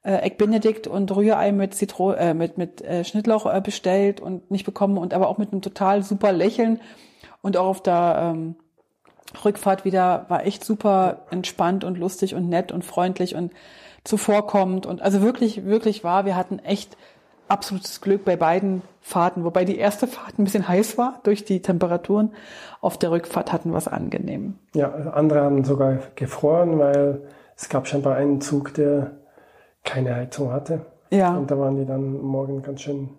äh, 0.02 0.16
Egg 0.24 0.38
Benedict 0.40 0.88
und 0.88 1.16
Rührei 1.16 1.52
mit 1.52 1.76
Zitro 1.76 2.14
äh, 2.14 2.34
mit 2.34 2.58
mit 2.58 2.82
äh, 2.82 3.04
Schnittlauch 3.04 3.46
äh, 3.46 3.62
bestellt 3.62 4.20
und 4.20 4.50
nicht 4.50 4.66
bekommen 4.66 4.98
und 4.98 5.14
aber 5.14 5.28
auch 5.28 5.38
mit 5.38 5.52
einem 5.52 5.62
total 5.62 6.02
super 6.02 6.32
Lächeln 6.32 6.82
und 7.44 7.56
auch 7.56 7.68
auf 7.68 7.84
der 7.84 8.34
ähm, 8.34 8.56
Rückfahrt 9.46 9.86
wieder 9.86 10.26
war 10.28 10.44
echt 10.44 10.66
super 10.66 11.28
entspannt 11.30 11.84
und 11.84 12.00
lustig 12.00 12.34
und 12.34 12.50
nett 12.50 12.72
und 12.72 12.84
freundlich 12.84 13.36
und 13.36 13.54
zuvorkommend 14.04 14.88
und 14.88 15.04
also 15.04 15.22
wirklich, 15.22 15.66
wirklich 15.66 16.04
war, 16.04 16.26
wir 16.26 16.36
hatten 16.36 16.58
echt 16.58 16.98
absolutes 17.50 18.02
Glück 18.02 18.26
bei 18.26 18.36
beiden 18.36 18.82
Fahrten, 19.02 19.44
wobei 19.44 19.66
die 19.66 19.78
erste 19.78 20.08
Fahrt 20.08 20.38
ein 20.38 20.44
bisschen 20.44 20.68
heiß 20.68 20.98
war 20.98 21.20
durch 21.24 21.46
die 21.46 21.62
Temperaturen. 21.62 22.34
Auf 22.82 22.98
der 22.98 23.12
Rückfahrt 23.12 23.52
hatten 23.52 23.72
wir 23.72 23.78
es 23.78 23.88
angenehm. 23.88 24.56
Ja, 24.74 24.90
andere 24.90 25.42
haben 25.42 25.64
sogar 25.64 26.00
gefroren, 26.16 26.80
weil 26.80 27.22
es 27.56 27.70
gab 27.70 27.88
scheinbar 27.88 28.16
einen 28.16 28.42
Zug, 28.42 28.74
der 28.74 29.12
keine 29.84 30.16
Heizung 30.16 30.52
hatte. 30.52 30.86
Ja. 31.10 31.36
Und 31.36 31.50
da 31.50 31.58
waren 31.58 31.78
die 31.78 31.86
dann 31.86 32.22
morgen 32.22 32.62
ganz 32.62 32.82
schön 32.82 33.10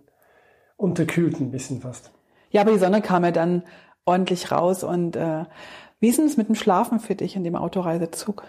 unterkühlt, 0.76 1.40
ein 1.40 1.50
bisschen 1.50 1.80
fast. 1.80 2.10
Ja, 2.50 2.62
aber 2.62 2.72
die 2.72 2.78
Sonne 2.78 3.02
kam 3.02 3.24
ja 3.24 3.32
dann 3.32 3.62
ordentlich 4.04 4.50
raus 4.50 4.82
und 4.82 5.16
äh, 5.16 5.44
wie 6.00 6.08
ist 6.08 6.18
denn 6.18 6.26
es 6.26 6.36
mit 6.36 6.48
dem 6.48 6.54
Schlafen 6.54 6.98
für 6.98 7.14
dich 7.14 7.36
in 7.36 7.44
dem 7.44 7.56
Autoreisezug? 7.56 8.44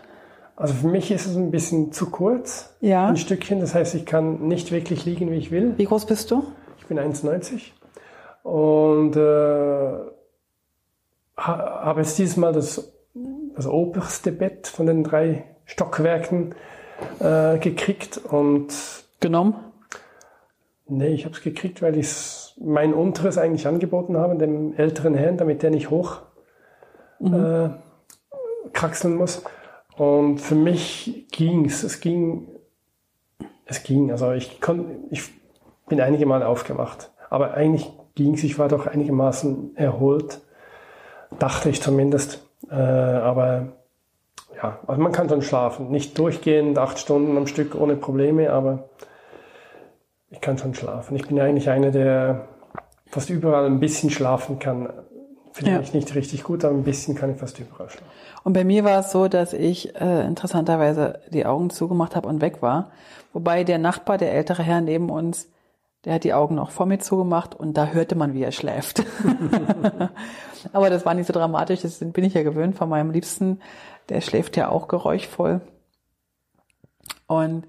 Also 0.62 0.75
für 0.75 0.88
mich 0.89 1.10
ist 1.10 1.25
es 1.25 1.36
ein 1.36 1.50
bisschen 1.50 1.91
zu 1.91 2.12
kurz, 2.12 2.75
Ja. 2.82 3.08
ein 3.08 3.18
Stückchen. 3.18 3.60
Das 3.62 3.74
heißt, 3.74 3.96
ich 3.96 4.06
kann 4.06 4.48
nicht 4.48 4.72
wirklich 4.72 5.06
liegen, 5.06 5.32
wie 5.32 5.36
ich 5.38 5.50
will. 5.50 5.74
Wie 5.77 5.86
groß 5.86 6.06
bist 6.06 6.30
du? 6.30 6.44
Ich 6.77 6.86
bin 6.86 7.00
1,90 7.00 7.72
und 8.44 9.15
äh, 9.15 9.20
ha, 11.38 11.82
habe 11.86 12.01
jetzt 12.01 12.18
dieses 12.20 12.38
Mal 12.38 12.53
das, 12.53 12.94
das 13.56 13.65
oberste 13.65 14.32
Bett 14.32 14.68
von 14.68 14.86
den 14.86 15.03
drei 15.03 15.46
Stockwerken 15.65 16.53
äh, 17.20 17.58
gekriegt 17.58 18.20
und 18.24 18.68
Genommen? 19.20 19.56
nee, 20.88 21.08
ich 21.10 21.25
habe 21.25 21.34
es 21.34 21.41
gekriegt, 21.41 21.82
weil 21.82 21.98
ich 21.98 22.53
mein 22.60 22.94
unteres 22.94 23.38
eigentlich 23.39 23.65
angeboten 23.68 24.15
habe, 24.18 24.36
dem 24.36 24.75
älteren 24.75 25.15
Herrn, 25.15 25.38
damit 25.38 25.63
der 25.63 25.72
nicht 25.72 25.89
hoch 25.89 26.22
äh, 27.20 27.70
kraxeln 28.74 29.15
muss. 29.15 29.41
Und 29.95 30.39
für 30.39 30.55
mich 30.55 31.27
ging's. 31.31 31.83
Es 31.83 32.00
ging, 32.00 32.48
es 33.65 33.83
ging. 33.83 34.12
Also 34.12 34.31
ich 34.31 34.62
konnte, 34.62 34.95
ich 35.10 35.24
bin 35.88 36.01
einige 36.01 36.25
Mal 36.25 36.43
aufgewacht, 36.43 37.12
aber 37.29 37.53
eigentlich 37.53 37.91
ging's. 38.15 38.43
Ich 38.43 38.57
war 38.60 38.67
doch 38.67 38.88
einigermaßen 38.88 39.75
erholt, 39.75 40.41
dachte 41.39 41.69
ich 41.69 41.81
zumindest. 41.81 42.48
Äh, 42.69 42.75
aber 42.75 43.74
ja, 44.55 44.79
also 44.88 45.01
man 45.01 45.12
kann 45.12 45.29
schon 45.29 45.41
schlafen. 45.41 45.89
Nicht 45.89 46.17
durchgehend, 46.17 46.77
acht 46.77 47.00
Stunden 47.00 47.38
am 47.38 47.48
Stück 47.48 47.75
ohne 47.75 47.95
Probleme, 47.95 48.51
aber 48.51 48.89
ich 50.29 50.39
kann 50.39 50.57
schon 50.57 50.74
schlafen. 50.74 51.15
Ich 51.15 51.27
bin 51.27 51.39
eigentlich 51.39 51.69
einer, 51.69 51.91
der 51.91 52.48
fast 53.07 53.29
überall 53.29 53.65
ein 53.65 53.79
bisschen 53.79 54.10
schlafen 54.10 54.60
kann. 54.60 54.89
Vielleicht 55.53 55.93
nicht 55.93 56.15
richtig 56.15 56.43
gut, 56.43 56.63
aber 56.63 56.75
ein 56.75 56.84
bisschen 56.84 57.15
kann 57.15 57.31
ich 57.31 57.38
fast 57.38 57.60
überall 57.60 57.89
schlafen. 57.89 58.10
Und 58.43 58.53
bei 58.53 58.63
mir 58.63 58.84
war 58.84 59.00
es 59.00 59.12
so, 59.12 59.27
dass 59.27 59.53
ich 59.53 59.96
äh, 59.96 60.25
interessanterweise 60.25 61.20
die 61.29 61.46
Augen 61.46 61.70
zugemacht 61.70 62.15
habe 62.15 62.27
und 62.27 62.41
weg 62.41 62.62
war. 62.62 62.91
Wobei 63.34 63.63
der 63.63 63.77
Nachbar, 63.77 64.17
der 64.17 64.34
ältere 64.34 64.63
Herr 64.63 64.81
neben 64.81 65.10
uns, 65.10 65.50
der 66.05 66.15
hat 66.15 66.24
die 66.24 66.34
Augen 66.34 66.55
noch 66.55 66.72
vor 66.72 66.86
mir 66.86 67.00
zugemacht 67.00 67.53
und 67.53 67.77
da 67.77 67.88
hörte 67.88 68.15
man, 68.15 68.34
wie 68.34 68.43
er 68.43 68.51
schläft. 68.51 69.03
Aber 70.74 70.89
das 70.89 71.05
war 71.05 71.13
nicht 71.13 71.27
so 71.27 71.34
dramatisch, 71.34 71.81
das 71.81 72.00
bin 72.00 72.24
ich 72.24 72.34
ja 72.34 72.43
gewöhnt 72.43 72.75
von 72.75 72.89
meinem 72.89 73.12
Liebsten. 73.12 73.60
Der 74.10 74.22
schläft 74.22 74.58
ja 74.58 74.70
auch 74.70 74.88
geräuschvoll. 74.88 75.62
Und 77.27 77.67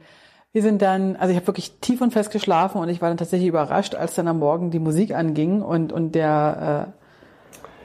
wir 0.52 0.62
sind 0.62 0.82
dann, 0.82 1.16
also 1.16 1.30
ich 1.30 1.36
habe 1.36 1.46
wirklich 1.46 1.78
tief 1.80 2.00
und 2.00 2.12
fest 2.12 2.30
geschlafen 2.30 2.80
und 2.80 2.88
ich 2.88 3.00
war 3.00 3.08
dann 3.08 3.18
tatsächlich 3.18 3.48
überrascht, 3.48 3.94
als 3.94 4.14
dann 4.14 4.28
am 4.28 4.38
Morgen 4.38 4.70
die 4.70 4.78
Musik 4.78 5.14
anging 5.14 5.62
und, 5.62 5.92
und 5.92 6.14
der 6.14 6.88
äh, 6.88 7.01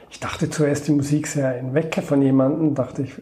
Ich 0.09 0.19
dachte 0.19 0.49
zuerst, 0.49 0.87
die 0.87 0.93
Musik 0.93 1.27
sei 1.27 1.59
ein 1.59 1.73
Wecker 1.73 2.01
von 2.01 2.21
jemandem, 2.21 2.75
dachte 2.75 3.03
ich, 3.03 3.21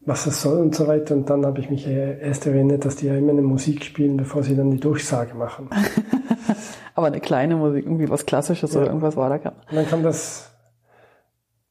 was 0.00 0.24
das 0.24 0.40
soll 0.40 0.58
und 0.58 0.74
so 0.74 0.86
weiter. 0.86 1.14
Und 1.14 1.28
dann 1.28 1.44
habe 1.44 1.60
ich 1.60 1.70
mich 1.70 1.86
erst 1.86 2.46
erinnert, 2.46 2.84
dass 2.84 2.96
die 2.96 3.06
ja 3.06 3.16
immer 3.16 3.32
eine 3.32 3.42
Musik 3.42 3.84
spielen, 3.84 4.16
bevor 4.16 4.42
sie 4.42 4.56
dann 4.56 4.70
die 4.70 4.80
Durchsage 4.80 5.34
machen. 5.34 5.68
aber 6.94 7.08
eine 7.08 7.20
kleine 7.20 7.56
Musik, 7.56 7.84
irgendwie 7.84 8.08
was 8.08 8.26
Klassisches 8.26 8.74
oder 8.76 8.86
irgendwas 8.86 9.16
war 9.16 9.28
da. 9.38 9.50
Und 9.70 9.76
dann 9.76 9.86
kam 9.86 10.02
das 10.02 10.50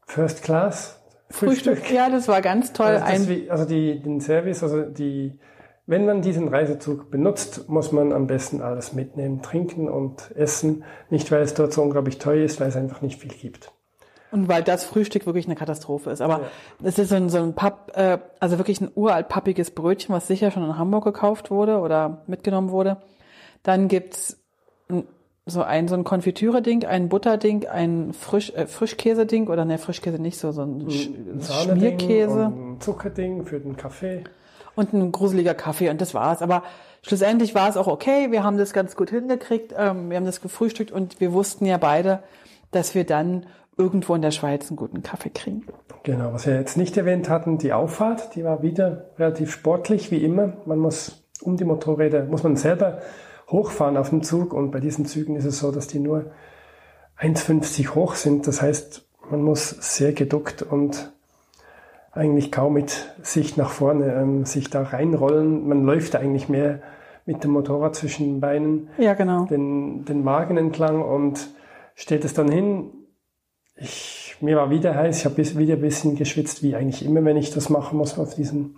First 0.06 0.44
Class 0.44 0.98
Frühstück. 1.30 1.92
Ja, 1.92 2.10
das 2.10 2.28
war 2.28 2.42
ganz 2.42 2.74
toll. 2.74 3.02
Also, 3.04 3.34
das 3.34 3.50
also 3.50 3.66
die, 3.66 4.02
den 4.02 4.22
Service, 4.22 4.64
also 4.64 4.84
die, 4.84 5.38
wenn 5.88 6.06
man 6.06 6.22
diesen 6.22 6.50
Reisezug 6.50 7.10
benutzt, 7.10 7.70
muss 7.70 7.92
man 7.92 8.12
am 8.12 8.28
besten 8.28 8.62
alles 8.62 8.94
mitnehmen, 8.94 9.42
trinken 9.42 9.90
und 9.90 10.32
essen. 10.36 10.84
Nicht, 11.10 11.32
weil 11.32 11.42
es 11.42 11.54
dort 11.54 11.74
so 11.74 11.82
unglaublich 11.82 12.18
teuer 12.20 12.44
ist, 12.44 12.60
weil 12.60 12.68
es 12.68 12.76
einfach 12.76 13.02
nicht 13.02 13.20
viel 13.22 13.32
gibt. 13.32 13.72
und 14.32 14.50
weil 14.50 14.62
das 14.64 14.84
Frühstück 14.84 15.26
wirklich 15.26 15.46
eine 15.46 15.56
Katastrophe 15.56 16.12
ist. 16.12 16.22
Aber 16.22 16.42
es 16.84 17.00
ist 17.00 17.10
so 17.10 17.16
ein, 17.16 17.30
so 17.30 17.38
ein 17.38 17.54
Papp, 17.56 17.94
äh, 17.96 18.20
also 18.40 18.58
wirklich 18.58 18.82
ein 18.82 18.92
uralt 18.94 19.30
pappiges 19.30 19.72
Brötchen, 19.72 20.14
was 20.14 20.28
sicher 20.28 20.52
schon 20.52 20.64
in 20.64 20.78
Hamburg 20.78 21.06
gekauft 21.06 21.50
wurde 21.50 21.80
oder 21.80 22.24
mitgenommen 22.28 22.70
wurde. 22.70 22.98
Dann 23.64 23.88
gibt's 23.88 24.38
so 25.50 25.62
ein 25.62 25.88
so 25.88 25.96
ein 25.96 26.04
Konfitüre-Ding, 26.04 26.84
ein 26.86 27.08
Butterding, 27.08 27.66
ein 27.68 28.12
Frisch, 28.12 28.52
äh, 28.54 28.68
Frischkäse-Ding 28.68 29.48
oder 29.48 29.64
ne, 29.64 29.78
Frischkäse 29.78 30.22
nicht, 30.22 30.38
so, 30.38 30.52
so 30.52 30.64
ein, 30.64 30.90
Sch 30.92 31.10
Schmierkäse. 31.64 32.52
Zuckerding 32.80 33.46
für 33.46 33.62
den 33.62 33.78
Kaffee. 33.78 34.26
Und 34.78 34.94
ein 34.94 35.12
gruseliger 35.12 35.54
Kaffee 35.54 35.90
und 35.90 36.00
das 36.00 36.14
war's. 36.14 36.42
Aber 36.42 36.64
schlussendlich 37.02 37.56
war 37.56 37.70
es 37.70 37.78
auch 37.78 37.88
okay. 37.88 38.32
Wir 38.32 38.44
haben 38.44 38.58
das 38.58 38.74
ganz 38.74 38.96
gut 38.96 39.10
hingekriegt. 39.10 39.74
Ähm, 39.78 40.10
wir 40.10 40.18
haben 40.18 40.26
das 40.26 40.42
gefrühstückt 40.42 40.92
und 40.92 41.20
wir 41.20 41.34
wussten 41.34 41.66
ja 41.66 41.78
beide, 41.78 42.24
dass 42.72 42.96
wir 42.96 43.06
dann 43.06 43.46
irgendwo 43.78 44.16
in 44.16 44.22
der 44.22 44.32
Schweiz 44.32 44.70
einen 44.70 44.78
guten 44.78 45.04
Kaffee 45.04 45.30
kriegen. 45.30 45.66
Genau, 46.04 46.34
was 46.34 46.48
wir 46.48 46.56
jetzt 46.56 46.78
nicht 46.78 46.98
erwähnt 46.98 47.30
hatten, 47.30 47.58
die 47.58 47.74
Auffahrt, 47.74 48.36
die 48.36 48.44
war 48.44 48.62
wieder 48.62 49.12
relativ 49.20 49.52
sportlich, 49.52 50.12
wie 50.12 50.24
immer. 50.24 50.54
Man 50.66 50.80
muss 50.80 51.24
um 51.42 51.58
die 51.58 51.66
Motorräder, 51.66 52.26
muss 52.26 52.44
man 52.44 52.56
selber 52.56 53.02
hochfahren 53.50 53.98
auf 53.98 54.10
dem 54.10 54.24
Zug 54.24 54.54
und 54.54 54.72
bei 54.72 54.80
diesen 54.80 55.06
Zügen 55.06 55.36
ist 55.36 55.46
es 55.46 55.60
so, 55.60 55.72
dass 55.72 55.88
die 55.88 56.00
nur 56.00 56.32
1,50 57.20 57.96
hoch 57.96 58.16
sind. 58.16 58.48
Das 58.48 58.62
heißt, 58.62 59.08
man 59.30 59.42
muss 59.42 59.70
sehr 59.70 60.14
geduckt 60.14 60.62
und 60.62 61.14
eigentlich 62.18 62.52
kaum 62.52 62.74
mit 62.74 63.14
Sicht 63.22 63.58
nach 63.58 63.70
vorne 63.70 64.14
ähm, 64.14 64.46
sich 64.46 64.70
da 64.70 64.84
reinrollen. 64.84 65.68
Man 65.68 65.84
läuft 65.84 66.16
eigentlich 66.16 66.50
mehr 66.50 66.82
mit 67.26 67.44
dem 67.44 67.52
Motorrad 67.52 67.96
zwischen 67.96 68.26
den 68.26 68.40
Beinen 68.40 68.90
Ja, 68.98 69.14
genau. 69.14 69.46
den, 69.46 70.06
den 70.06 70.24
Magen 70.24 70.58
entlang 70.58 71.02
und 71.02 71.50
steht 71.96 72.26
es 72.26 72.34
dann 72.34 72.50
hin. 72.50 72.92
Ich, 73.76 74.38
mir 74.42 74.56
war 74.56 74.70
wieder 74.70 74.96
heiß, 74.96 75.20
ich 75.20 75.26
habe 75.26 75.38
wieder 75.38 75.76
ein 75.76 75.82
bisschen 75.82 76.16
geschwitzt, 76.16 76.64
wie 76.64 76.76
eigentlich 76.76 77.06
immer, 77.06 77.24
wenn 77.26 77.38
ich 77.38 77.52
das 77.54 77.70
machen 77.70 77.98
muss 77.98 78.18
auf 78.18 78.34
diesen 78.34 78.78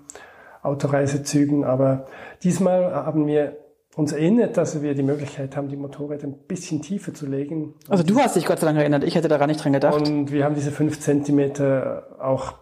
Autoreisezügen. 0.61 1.63
Aber 1.63 2.07
diesmal 2.43 2.93
haben 2.93 3.27
wir 3.27 3.57
uns 3.95 4.11
erinnert, 4.13 4.57
dass 4.57 4.81
wir 4.81 4.93
die 4.93 5.03
Möglichkeit 5.03 5.55
haben, 5.57 5.67
die 5.67 5.75
Motorräder 5.75 6.27
ein 6.27 6.35
bisschen 6.47 6.81
tiefer 6.81 7.13
zu 7.13 7.27
legen. 7.27 7.75
Also 7.87 8.03
du 8.03 8.17
hast 8.19 8.35
dich 8.35 8.45
Gott 8.45 8.59
sei 8.59 8.67
Dank 8.67 8.79
erinnert. 8.79 9.03
Ich 9.03 9.15
hätte 9.15 9.27
daran 9.27 9.49
nicht 9.49 9.63
dran 9.63 9.73
gedacht. 9.73 9.95
Und 9.95 10.31
wir 10.31 10.45
haben 10.45 10.55
diese 10.55 10.71
fünf 10.71 10.99
Zentimeter 10.99 12.07
auch 12.19 12.53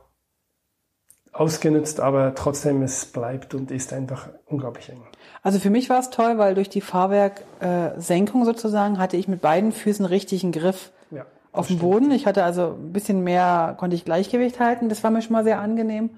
ausgenutzt, 1.40 2.00
aber 2.00 2.34
trotzdem, 2.36 2.82
es 2.82 3.06
bleibt 3.06 3.54
und 3.54 3.72
ist 3.72 3.94
einfach 3.94 4.30
unglaublich 4.46 4.90
eng. 4.90 5.02
Also 5.44 5.60
für 5.60 5.70
mich 5.70 5.90
war 5.90 6.00
es 6.00 6.10
toll, 6.10 6.38
weil 6.38 6.56
durch 6.56 6.70
die 6.70 6.82
Fahrwerksenkung 6.82 8.44
sozusagen 8.44 8.98
hatte 8.98 9.18
ich 9.18 9.28
mit 9.28 9.42
beiden 9.42 9.72
Füßen 9.72 10.06
richtigen 10.06 10.52
Griff 10.52 10.92
Ja, 11.12 11.26
auf 11.52 11.68
dem 11.68 11.80
Boden. 11.80 12.12
Ich 12.12 12.26
hatte 12.26 12.44
also 12.44 12.76
ein 12.80 12.92
bisschen 12.92 13.24
mehr, 13.24 13.76
konnte 13.78 13.96
ich 13.96 14.04
Gleichgewicht 14.04 14.60
halten. 14.60 14.90
Das 14.90 15.04
war 15.04 15.12
mir 15.12 15.22
schon 15.22 15.34
mal 15.34 15.44
sehr 15.44 15.60
angenehm. 15.60 16.10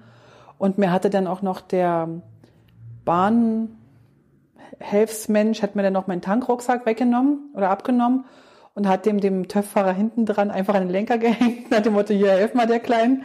Und 0.58 0.78
mir 0.78 0.90
hatte 0.90 1.10
dann 1.10 1.26
auch 1.26 1.42
noch 1.42 1.60
der 1.60 2.08
Bahnhelfsmensch, 3.04 5.62
hat 5.62 5.76
mir 5.76 5.82
dann 5.82 5.92
noch 5.92 6.06
meinen 6.06 6.22
Tankrucksack 6.22 6.86
weggenommen 6.86 7.50
oder 7.54 7.70
abgenommen 7.70 8.24
und 8.74 8.88
hat 8.88 9.06
dem, 9.06 9.20
dem 9.20 9.48
TÜV-Fahrer 9.48 9.92
hinten 9.92 10.26
dran 10.26 10.50
einfach 10.50 10.74
an 10.74 10.82
den 10.82 10.90
Lenker 10.90 11.18
gehängt, 11.18 11.70
nach 11.70 11.80
dem 11.80 11.92
Motto, 11.92 12.14
hier, 12.14 12.32
helf 12.32 12.54
mal 12.54 12.66
der 12.66 12.80
Kleinen. 12.80 13.24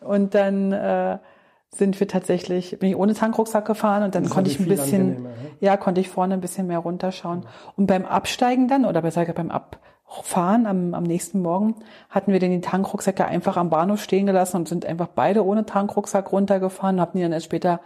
Und 0.00 0.34
dann 0.34 0.72
äh, 0.72 1.18
sind 1.76 1.98
wir 1.98 2.08
tatsächlich, 2.08 2.78
bin 2.78 2.90
ich 2.90 2.96
ohne 2.96 3.14
Tankrucksack 3.14 3.66
gefahren 3.66 4.02
und 4.04 4.14
dann 4.14 4.24
Das 4.24 4.32
konnte 4.32 4.50
ich 4.50 4.60
ein 4.60 4.66
bisschen, 4.66 5.24
ja? 5.60 5.72
ja, 5.72 5.76
konnte 5.76 6.00
ich 6.00 6.08
vorne 6.08 6.34
ein 6.34 6.40
bisschen 6.40 6.66
mehr 6.66 6.78
runterschauen. 6.78 7.46
Und 7.76 7.86
beim 7.86 8.04
Absteigen 8.04 8.68
dann, 8.68 8.84
oder 8.84 9.02
besser 9.02 9.22
gesagt 9.22 9.36
beim 9.36 9.50
Abfahren 9.50 10.66
am, 10.66 10.94
am 10.94 11.02
nächsten 11.02 11.40
Morgen, 11.40 11.76
hatten 12.10 12.32
wir 12.32 12.40
dann 12.40 12.50
die 12.50 12.60
Tankrucksäcke 12.60 13.24
einfach 13.24 13.56
am 13.56 13.70
Bahnhof 13.70 14.02
stehen 14.02 14.26
gelassen 14.26 14.58
und 14.58 14.68
sind 14.68 14.86
einfach 14.86 15.08
beide 15.08 15.44
ohne 15.44 15.66
Tankrucksack 15.66 16.30
runtergefahren, 16.30 17.00
hatten 17.00 17.18
die 17.18 17.22
dann 17.24 17.32
erst 17.32 17.46
später 17.46 17.80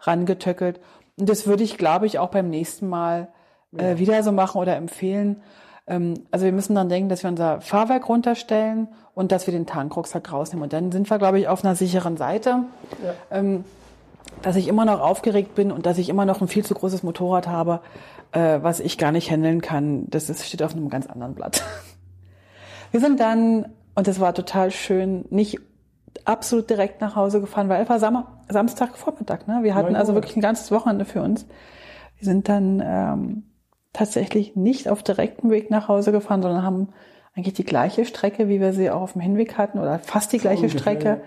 rangetöckelt. 0.00 0.80
Und 1.18 1.28
das 1.28 1.46
würde 1.46 1.64
ich, 1.64 1.76
glaube 1.76 2.06
ich, 2.06 2.18
auch 2.18 2.28
beim 2.28 2.50
nächsten 2.50 2.88
Mal 2.88 3.28
äh, 3.76 3.98
wieder 3.98 4.22
so 4.22 4.32
machen 4.32 4.60
oder 4.60 4.76
empfehlen. 4.76 5.42
Ähm, 5.86 6.14
also 6.30 6.44
wir 6.44 6.52
müssen 6.52 6.74
dann 6.74 6.88
denken, 6.88 7.08
dass 7.08 7.22
wir 7.22 7.30
unser 7.30 7.60
Fahrwerk 7.60 8.08
runterstellen 8.08 8.88
und 9.14 9.32
dass 9.32 9.46
wir 9.46 9.52
den 9.52 9.66
Tankrucksack 9.66 10.32
rausnehmen. 10.32 10.64
Und 10.64 10.72
dann 10.72 10.92
sind 10.92 11.10
wir, 11.10 11.18
glaube 11.18 11.38
ich, 11.38 11.48
auf 11.48 11.64
einer 11.64 11.74
sicheren 11.74 12.16
Seite. 12.16 12.64
Ähm, 13.30 13.64
dass 14.42 14.56
ich 14.56 14.68
immer 14.68 14.84
noch 14.84 15.00
aufgeregt 15.00 15.54
bin 15.54 15.70
und 15.70 15.86
dass 15.86 15.98
ich 15.98 16.08
immer 16.08 16.24
noch 16.24 16.40
ein 16.40 16.48
viel 16.48 16.64
zu 16.64 16.74
großes 16.74 17.02
Motorrad 17.02 17.46
habe, 17.46 17.80
äh, 18.32 18.58
was 18.62 18.80
ich 18.80 18.98
gar 18.98 19.12
nicht 19.12 19.30
handeln 19.30 19.60
kann. 19.60 20.08
Das 20.10 20.28
ist, 20.28 20.46
steht 20.46 20.62
auf 20.62 20.72
einem 20.72 20.88
ganz 20.90 21.06
anderen 21.06 21.34
Blatt. 21.34 21.62
Wir 22.90 23.00
sind 23.00 23.20
dann, 23.20 23.66
und 23.94 24.06
das 24.06 24.20
war 24.20 24.34
total 24.34 24.70
schön, 24.70 25.24
nicht 25.30 25.58
absolut 26.24 26.70
direkt 26.70 27.00
nach 27.00 27.16
Hause 27.16 27.40
gefahren, 27.40 27.68
weil 27.68 27.82
es 27.82 27.88
war 27.88 27.98
Sam 27.98 28.24
Samstagvormittag. 28.48 29.46
Ne? 29.46 29.60
Wir 29.62 29.74
hatten 29.74 29.96
also 29.96 30.14
wirklich 30.14 30.36
ein 30.36 30.42
ganzes 30.42 30.70
Wochenende 30.70 31.04
für 31.04 31.22
uns. 31.22 31.46
Wir 32.18 32.26
sind 32.26 32.48
dann 32.48 32.80
ähm, 32.84 33.42
tatsächlich 33.94 34.54
nicht 34.56 34.90
auf 34.90 35.02
direktem 35.02 35.48
Weg 35.48 35.70
nach 35.70 35.88
Hause 35.88 36.12
gefahren, 36.12 36.42
sondern 36.42 36.62
haben 36.62 36.88
eigentlich 37.34 37.54
die 37.54 37.64
gleiche 37.64 38.04
Strecke, 38.04 38.48
wie 38.48 38.60
wir 38.60 38.74
sie 38.74 38.90
auch 38.90 39.00
auf 39.00 39.12
dem 39.14 39.22
Hinweg 39.22 39.56
hatten, 39.56 39.78
oder 39.78 39.98
fast 39.98 40.32
die 40.32 40.38
gleiche 40.38 40.64
ungefähr, 40.64 40.80
Strecke 40.80 41.20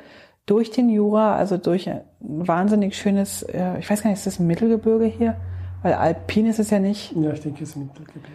durch 0.45 0.69
den 0.71 0.89
Jura, 0.89 1.36
also 1.36 1.57
durch 1.57 1.89
ein 1.89 2.01
wahnsinnig 2.19 2.95
schönes, 2.95 3.43
äh, 3.43 3.79
ich 3.79 3.89
weiß 3.89 4.03
gar 4.03 4.12
nicht, 4.12 4.19
ist 4.19 4.27
das 4.27 4.39
ein 4.39 4.47
Mittelgebirge 4.47 5.05
hier? 5.05 5.36
Weil 5.81 5.93
alpin 5.93 6.45
ist 6.45 6.59
es 6.59 6.69
ja 6.69 6.79
nicht. 6.79 7.13
Ja, 7.15 7.31
ich 7.31 7.41
denke, 7.41 7.63
es 7.63 7.71
ist 7.71 7.75
Mittelgebirge. 7.75 8.27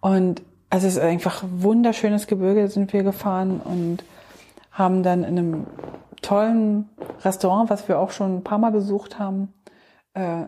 Und 0.00 0.42
also 0.68 0.86
es 0.86 0.96
ist 0.96 1.02
einfach 1.02 1.42
ein 1.42 1.62
wunderschönes 1.62 2.26
Gebirge, 2.26 2.68
sind 2.68 2.92
wir 2.92 3.02
gefahren 3.02 3.60
und 3.64 4.04
haben 4.70 5.02
dann 5.02 5.24
in 5.24 5.38
einem 5.38 5.66
tollen 6.20 6.88
Restaurant, 7.24 7.70
was 7.70 7.88
wir 7.88 7.98
auch 7.98 8.10
schon 8.10 8.38
ein 8.38 8.44
paar 8.44 8.58
Mal 8.58 8.72
besucht 8.72 9.18
haben, 9.18 9.52
äh, 10.14 10.44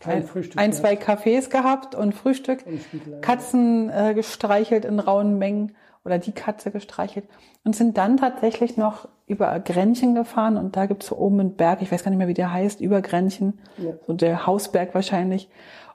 Kein 0.00 0.18
ein, 0.18 0.22
Frühstück 0.24 0.60
ein 0.60 0.72
zwei 0.72 0.94
Cafés 0.94 1.50
gehabt 1.50 1.94
und 1.94 2.14
Frühstück, 2.14 2.64
Und. 2.66 3.20
Katzen 3.20 3.90
äh, 3.90 4.14
gestreichelt 4.14 4.84
in 4.84 5.00
rauen 5.00 5.38
Mengen 5.38 5.74
oder 6.04 6.18
die 6.18 6.32
Katze 6.32 6.70
gestreichelt 6.70 7.26
und 7.64 7.76
sind 7.76 7.98
dann 7.98 8.16
tatsächlich 8.16 8.76
noch 8.76 9.08
über 9.26 9.58
Grenchen 9.60 10.14
gefahren 10.14 10.56
und 10.56 10.76
da 10.76 10.86
gibt's 10.86 11.06
so 11.06 11.18
oben 11.18 11.40
einen 11.40 11.56
Berg, 11.56 11.82
ich 11.82 11.92
weiß 11.92 12.02
gar 12.02 12.10
nicht 12.10 12.18
mehr, 12.18 12.28
wie 12.28 12.34
der 12.34 12.52
heißt, 12.52 12.80
über 12.80 13.02
Grenchen, 13.02 13.60
ja. 13.76 13.92
so 14.06 14.14
der 14.14 14.46
Hausberg 14.46 14.94
wahrscheinlich. 14.94 15.50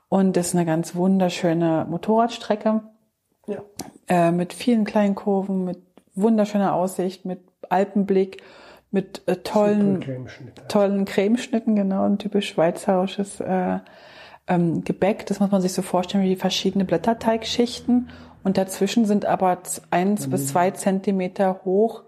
Und 0.08 0.36
das 0.36 0.48
ist 0.48 0.54
eine 0.54 0.64
ganz 0.64 0.94
wunderschöne 0.94 1.86
Motorradstrecke 1.90 2.82
ja. 3.48 3.62
äh, 4.06 4.30
mit 4.30 4.52
vielen 4.52 4.84
kleinen 4.84 5.16
Kurven, 5.16 5.64
mit 5.64 5.82
wunderschöner 6.14 6.74
Aussicht, 6.74 7.24
mit 7.24 7.40
Alpenblick, 7.68 8.42
mit 8.94 9.22
äh, 9.26 9.36
tollen, 9.36 10.00
Cremeschnitte. 10.00 10.66
tollen 10.68 11.04
Cremeschnitten, 11.04 11.74
genau, 11.74 12.04
ein 12.04 12.18
typisch 12.18 12.48
schweizerisches 12.48 13.40
äh, 13.40 13.80
ähm, 14.46 14.84
Gebäck. 14.84 15.26
Das 15.26 15.40
muss 15.40 15.50
man 15.50 15.60
sich 15.60 15.72
so 15.72 15.82
vorstellen 15.82 16.24
wie 16.24 16.36
verschiedene 16.36 16.84
Blätterteigschichten. 16.84 18.08
Und 18.44 18.56
dazwischen 18.56 19.04
sind 19.04 19.26
aber 19.26 19.58
eins 19.90 20.26
mhm. 20.26 20.30
bis 20.30 20.46
zwei 20.48 20.70
Zentimeter 20.70 21.62
hoch 21.64 22.04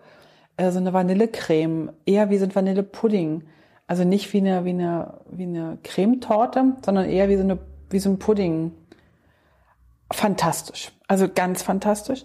äh, 0.57 0.71
so 0.71 0.79
eine 0.79 0.93
Vanillecreme, 0.93 1.93
eher 2.07 2.31
wie 2.31 2.39
so 2.39 2.45
ein 2.45 2.55
Vanillepudding. 2.55 3.43
Also 3.89 4.05
nicht 4.05 4.33
wie 4.33 4.39
eine, 4.39 4.65
wie 4.65 4.71
eine, 4.71 5.21
wie 5.29 5.45
eine 5.45 5.79
Cremetorte, 5.83 6.77
sondern 6.85 7.07
eher 7.07 7.29
wie 7.29 7.37
so 7.37 7.43
eine, 7.43 7.59
wie 7.91 7.99
so 7.99 8.11
ein 8.11 8.19
Pudding. 8.19 8.73
Fantastisch. 10.13 10.93
Also 11.09 11.29
ganz 11.29 11.63
fantastisch. 11.63 12.25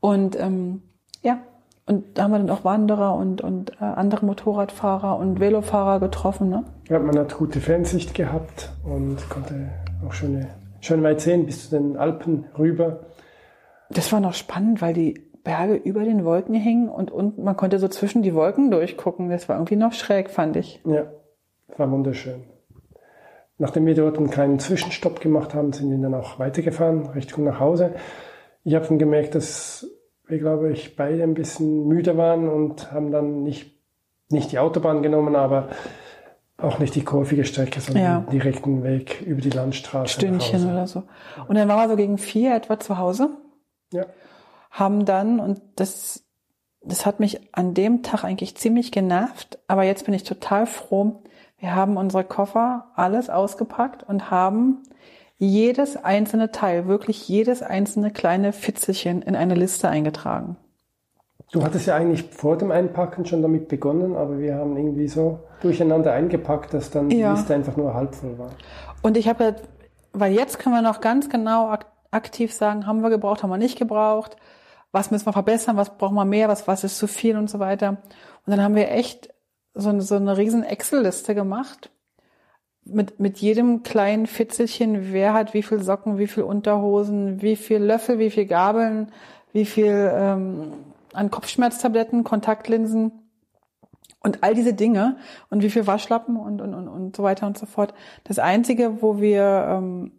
Und 0.00 0.38
ähm, 0.38 0.82
ja, 1.22 1.40
und 1.86 2.18
da 2.18 2.24
haben 2.24 2.32
wir 2.32 2.38
dann 2.38 2.50
auch 2.50 2.64
Wanderer 2.64 3.14
und, 3.14 3.40
und 3.40 3.70
äh, 3.80 3.84
andere 3.84 4.26
Motorradfahrer 4.26 5.16
und 5.18 5.38
Velofahrer 5.38 6.00
getroffen. 6.00 6.48
Ne? 6.48 6.64
Ja, 6.88 6.98
man 6.98 7.16
hat 7.16 7.36
gute 7.36 7.60
Fernsicht 7.60 8.12
gehabt 8.12 8.72
und 8.84 9.28
konnte 9.30 9.70
auch 10.04 10.12
schön, 10.12 10.46
schön 10.80 11.02
weit 11.04 11.20
sehen 11.20 11.46
bis 11.46 11.68
zu 11.68 11.76
den 11.76 11.96
Alpen 11.96 12.46
rüber. 12.58 13.06
Das 13.88 14.12
war 14.12 14.18
noch 14.18 14.34
spannend, 14.34 14.82
weil 14.82 14.94
die 14.94 15.30
Berge 15.44 15.76
über 15.76 16.02
den 16.02 16.24
Wolken 16.24 16.56
hingen 16.56 16.88
und 16.88 17.12
unten, 17.12 17.44
man 17.44 17.56
konnte 17.56 17.78
so 17.78 17.86
zwischen 17.86 18.22
die 18.22 18.34
Wolken 18.34 18.72
durchgucken. 18.72 19.30
Das 19.30 19.48
war 19.48 19.54
irgendwie 19.56 19.76
noch 19.76 19.92
schräg, 19.92 20.28
fand 20.28 20.56
ich. 20.56 20.82
Ja, 20.84 21.04
war 21.76 21.88
wunderschön. 21.88 22.42
Nachdem 23.58 23.86
wir 23.86 23.94
dort 23.94 24.18
einen 24.18 24.28
kleinen 24.28 24.58
Zwischenstopp 24.58 25.20
gemacht 25.20 25.54
haben, 25.54 25.72
sind 25.72 25.88
wir 25.88 25.98
dann 25.98 26.14
auch 26.14 26.40
weitergefahren, 26.40 27.06
Richtung 27.10 27.44
nach 27.44 27.60
Hause. 27.60 27.94
Ich 28.64 28.74
habe 28.74 28.86
dann 28.86 28.98
gemerkt, 28.98 29.36
dass 29.36 29.86
wir, 30.26 30.38
glaube 30.38 30.72
ich, 30.72 30.96
beide 30.96 31.22
ein 31.22 31.34
bisschen 31.34 31.86
müde 31.86 32.16
waren 32.16 32.48
und 32.48 32.92
haben 32.92 33.12
dann 33.12 33.42
nicht, 33.42 33.72
nicht 34.30 34.52
die 34.52 34.58
Autobahn 34.58 35.02
genommen, 35.02 35.36
aber 35.36 35.68
auch 36.58 36.78
nicht 36.78 36.94
die 36.94 37.04
kurvige 37.04 37.44
Strecke, 37.44 37.80
sondern 37.80 38.02
ja. 38.02 38.20
den 38.20 38.30
direkten 38.30 38.82
Weg 38.82 39.22
über 39.22 39.40
die 39.40 39.50
Landstraße. 39.50 40.14
Stündchen 40.14 40.70
oder 40.70 40.86
so. 40.86 41.02
Und 41.48 41.56
dann 41.56 41.68
waren 41.68 41.80
wir 41.80 41.88
so 41.90 41.96
gegen 41.96 42.18
vier 42.18 42.54
etwa 42.54 42.80
zu 42.80 42.98
Hause. 42.98 43.30
Ja. 43.92 44.06
Haben 44.70 45.04
dann, 45.04 45.38
und 45.38 45.60
das, 45.76 46.24
das 46.82 47.06
hat 47.06 47.20
mich 47.20 47.54
an 47.54 47.74
dem 47.74 48.02
Tag 48.02 48.24
eigentlich 48.24 48.56
ziemlich 48.56 48.90
genervt, 48.90 49.58
aber 49.68 49.84
jetzt 49.84 50.06
bin 50.06 50.14
ich 50.14 50.24
total 50.24 50.66
froh. 50.66 51.22
Wir 51.58 51.74
haben 51.74 51.96
unsere 51.96 52.24
Koffer 52.24 52.86
alles 52.94 53.30
ausgepackt 53.30 54.02
und 54.02 54.30
haben 54.30 54.82
jedes 55.38 55.96
einzelne 55.96 56.50
Teil, 56.50 56.86
wirklich 56.86 57.28
jedes 57.28 57.62
einzelne 57.62 58.10
kleine 58.10 58.52
Fitzelchen 58.52 59.22
in 59.22 59.36
eine 59.36 59.54
Liste 59.54 59.88
eingetragen. 59.88 60.56
Du 61.52 61.62
hattest 61.62 61.86
ja 61.86 61.94
eigentlich 61.94 62.24
vor 62.24 62.58
dem 62.58 62.70
Einpacken 62.70 63.24
schon 63.24 63.42
damit 63.42 63.68
begonnen, 63.68 64.16
aber 64.16 64.38
wir 64.38 64.56
haben 64.56 64.76
irgendwie 64.76 65.08
so 65.08 65.40
durcheinander 65.60 66.12
eingepackt, 66.12 66.74
dass 66.74 66.90
dann 66.90 67.10
ja. 67.10 67.32
die 67.32 67.38
Liste 67.38 67.54
einfach 67.54 67.76
nur 67.76 67.94
halb 67.94 68.14
voll 68.14 68.38
war. 68.38 68.50
Und 69.02 69.16
ich 69.16 69.28
habe, 69.28 69.56
weil 70.12 70.32
jetzt 70.32 70.58
können 70.58 70.74
wir 70.74 70.82
noch 70.82 71.00
ganz 71.00 71.28
genau 71.28 71.76
aktiv 72.10 72.52
sagen, 72.52 72.86
haben 72.86 73.02
wir 73.02 73.10
gebraucht, 73.10 73.42
haben 73.42 73.50
wir 73.50 73.58
nicht 73.58 73.78
gebraucht, 73.78 74.36
was 74.90 75.10
müssen 75.10 75.26
wir 75.26 75.32
verbessern, 75.32 75.76
was 75.76 75.96
brauchen 75.96 76.14
wir 76.14 76.24
mehr, 76.24 76.48
was, 76.48 76.66
was 76.66 76.82
ist 76.82 76.98
zu 76.98 77.06
viel 77.06 77.36
und 77.36 77.48
so 77.48 77.58
weiter. 77.58 77.90
Und 77.90 78.50
dann 78.50 78.62
haben 78.62 78.74
wir 78.74 78.90
echt 78.90 79.32
so 79.74 79.90
eine, 79.90 80.00
so 80.00 80.16
eine 80.16 80.36
riesen 80.36 80.64
Excel-Liste 80.64 81.34
gemacht 81.34 81.90
mit, 82.86 83.20
mit 83.20 83.38
jedem 83.38 83.82
kleinen 83.82 84.26
Fitzelchen, 84.26 85.12
wer 85.12 85.34
hat 85.34 85.54
wie 85.54 85.62
viel 85.62 85.82
Socken, 85.82 86.18
wie 86.18 86.26
viel 86.26 86.44
Unterhosen, 86.44 87.42
wie 87.42 87.56
viel 87.56 87.78
Löffel, 87.78 88.18
wie 88.18 88.30
viel 88.30 88.46
Gabeln, 88.46 89.12
wie 89.52 89.64
viel 89.64 90.10
ähm, 90.14 90.72
an 91.12 91.30
Kopfschmerztabletten, 91.30 92.24
Kontaktlinsen 92.24 93.12
und 94.22 94.42
all 94.42 94.54
diese 94.54 94.74
Dinge 94.74 95.16
und 95.50 95.62
wie 95.62 95.70
viel 95.70 95.86
Waschlappen 95.86 96.36
und, 96.36 96.60
und, 96.60 96.74
und, 96.74 96.88
und 96.88 97.16
so 97.16 97.22
weiter 97.22 97.46
und 97.46 97.58
so 97.58 97.66
fort. 97.66 97.94
Das 98.24 98.38
Einzige, 98.38 99.02
wo 99.02 99.20
wir 99.20 99.66
ähm, 99.68 100.12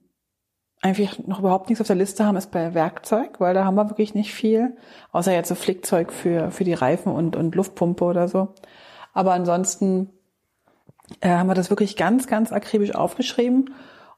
eigentlich 0.82 1.26
noch 1.28 1.40
überhaupt 1.40 1.70
nichts 1.70 1.82
auf 1.82 1.88
der 1.88 1.96
Liste 1.96 2.26
haben, 2.26 2.38
ist 2.38 2.52
bei 2.52 2.74
Werkzeug, 2.74 3.40
weil 3.40 3.54
da 3.54 3.66
haben 3.66 3.76
wir 3.76 3.90
wirklich 3.90 4.14
nicht 4.14 4.34
viel, 4.34 4.76
außer 5.12 5.34
jetzt 5.34 5.50
so 5.50 5.56
Flickzeug 5.56 6.12
für, 6.12 6.52
für 6.52 6.64
die 6.64 6.74
Reifen 6.74 7.12
und, 7.12 7.36
und 7.36 7.56
Luftpumpe 7.56 8.06
oder 8.06 8.28
so. 8.28 8.50
Aber 9.14 9.34
ansonsten 9.34 10.10
äh, 11.22 11.30
haben 11.30 11.48
wir 11.48 11.54
das 11.54 11.70
wirklich 11.70 11.96
ganz, 11.96 12.28
ganz 12.28 12.52
akribisch 12.52 12.96
aufgeschrieben. 12.96 13.74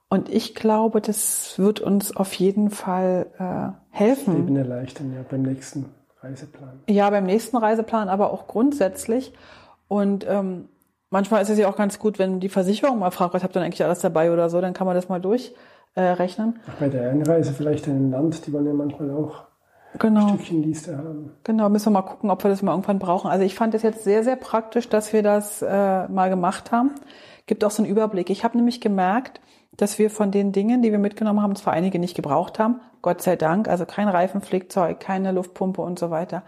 Und 0.10 0.28
ich 0.30 0.56
glaube, 0.56 1.02
das 1.02 1.60
wird 1.60 1.80
uns 1.80 2.16
auf 2.16 2.34
jeden 2.34 2.72
Fall 2.72 3.28
äh, 3.38 3.96
helfen. 3.96 4.26
Das 4.26 4.36
Leben 4.36 4.56
erleichtern, 4.56 5.14
ja, 5.14 5.24
beim 5.30 5.44
nächsten 5.44 5.86
Reiseplan. 6.22 6.82
Ja, 6.88 7.10
beim 7.10 7.26
nächsten 7.26 7.58
Reiseplan, 7.58 8.10
aber 8.10 8.34
auch 8.34 8.48
grundsätzlich. 8.48 9.34
Und 9.88 10.26
ähm, 10.28 10.68
manchmal 11.12 11.44
ist 11.44 11.50
es 11.50 11.60
ja 11.60 11.70
auch 11.70 11.76
ganz 11.76 12.00
gut, 12.00 12.18
wenn 12.18 12.40
die 12.40 12.50
Versicherung 12.50 13.00
mal 13.00 13.12
fragt, 13.12 13.36
was 13.36 13.44
habt 13.44 13.56
ihr 13.56 13.60
denn 13.60 13.68
eigentlich 13.68 13.84
alles 13.84 14.00
dabei 14.00 14.32
oder 14.32 14.50
so, 14.50 14.60
dann 14.62 14.74
kann 14.74 14.88
man 14.88 14.96
das 14.96 15.10
mal 15.10 15.22
durchrechnen. 15.22 16.56
Äh, 16.56 16.60
Ach, 16.68 16.80
bei 16.80 16.90
der 16.90 17.12
Einreise 17.12 17.54
vielleicht 17.54 17.86
in 17.86 18.08
ein 18.08 18.12
Land, 18.12 18.48
die 18.48 18.54
wollen 18.54 18.66
ja 18.66 18.74
manchmal 18.74 19.12
auch 19.12 19.44
genau. 19.98 20.30
Stückchenliste 20.30 20.98
haben. 20.98 21.32
Genau, 21.44 21.70
müssen 21.70 21.88
wir 21.88 22.02
mal 22.02 22.02
gucken, 22.02 22.30
ob 22.30 22.44
wir 22.44 22.50
das 22.50 22.62
mal 22.62 22.72
irgendwann 22.72 23.00
brauchen. 23.00 23.30
Also 23.30 23.44
ich 23.44 23.56
fand 23.56 23.74
es 23.74 23.82
jetzt 23.82 24.04
sehr, 24.04 24.24
sehr 24.24 24.36
praktisch, 24.36 24.90
dass 24.90 25.14
wir 25.14 25.24
das 25.24 25.62
äh, 25.62 26.08
mal 26.08 26.30
gemacht 26.30 26.72
haben. 26.72 26.92
Gibt 27.48 27.64
auch 27.64 27.72
so 27.72 27.84
einen 27.84 27.92
Überblick. 27.92 28.30
Ich 28.30 28.44
habe 28.44 28.58
nämlich 28.58 28.82
gemerkt, 28.82 29.42
dass 29.72 29.98
wir 29.98 30.10
von 30.10 30.32
den 30.32 30.52
Dingen, 30.52 30.82
die 30.82 30.92
wir 30.92 31.00
mitgenommen 31.00 31.42
haben, 31.42 31.56
zwar 31.56 31.74
einige 31.74 32.00
nicht 32.00 32.16
gebraucht 32.16 32.60
haben, 32.60 32.82
Gott 33.02 33.22
sei 33.22 33.36
Dank, 33.36 33.68
also 33.68 33.86
kein 33.86 34.10
Reifenflickzeug, 34.10 35.00
keine 35.00 35.32
Luftpumpe 35.32 35.82
und 35.82 35.98
so 35.98 36.12
weiter. 36.12 36.44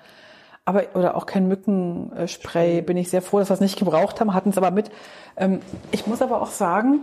Aber, 0.65 0.83
oder 0.93 1.15
auch 1.15 1.25
kein 1.25 1.47
Mückenspray, 1.47 2.81
bin 2.81 2.97
ich 2.97 3.09
sehr 3.09 3.21
froh, 3.21 3.39
dass 3.39 3.49
wir 3.49 3.55
es 3.55 3.61
nicht 3.61 3.79
gebraucht 3.79 4.19
haben, 4.19 4.33
hatten 4.33 4.49
es 4.49 4.57
aber 4.57 4.69
mit. 4.69 4.91
Ähm, 5.37 5.61
ich 5.91 6.05
muss 6.07 6.21
aber 6.21 6.41
auch 6.41 6.51
sagen, 6.51 6.99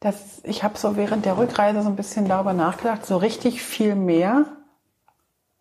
dass 0.00 0.40
ich 0.44 0.62
habe 0.64 0.76
so 0.78 0.96
während 0.96 1.24
der 1.24 1.38
Rückreise 1.38 1.82
so 1.82 1.88
ein 1.88 1.96
bisschen 1.96 2.26
darüber 2.26 2.52
nachgedacht, 2.52 3.06
so 3.06 3.16
richtig 3.16 3.62
viel 3.62 3.94
mehr 3.94 4.46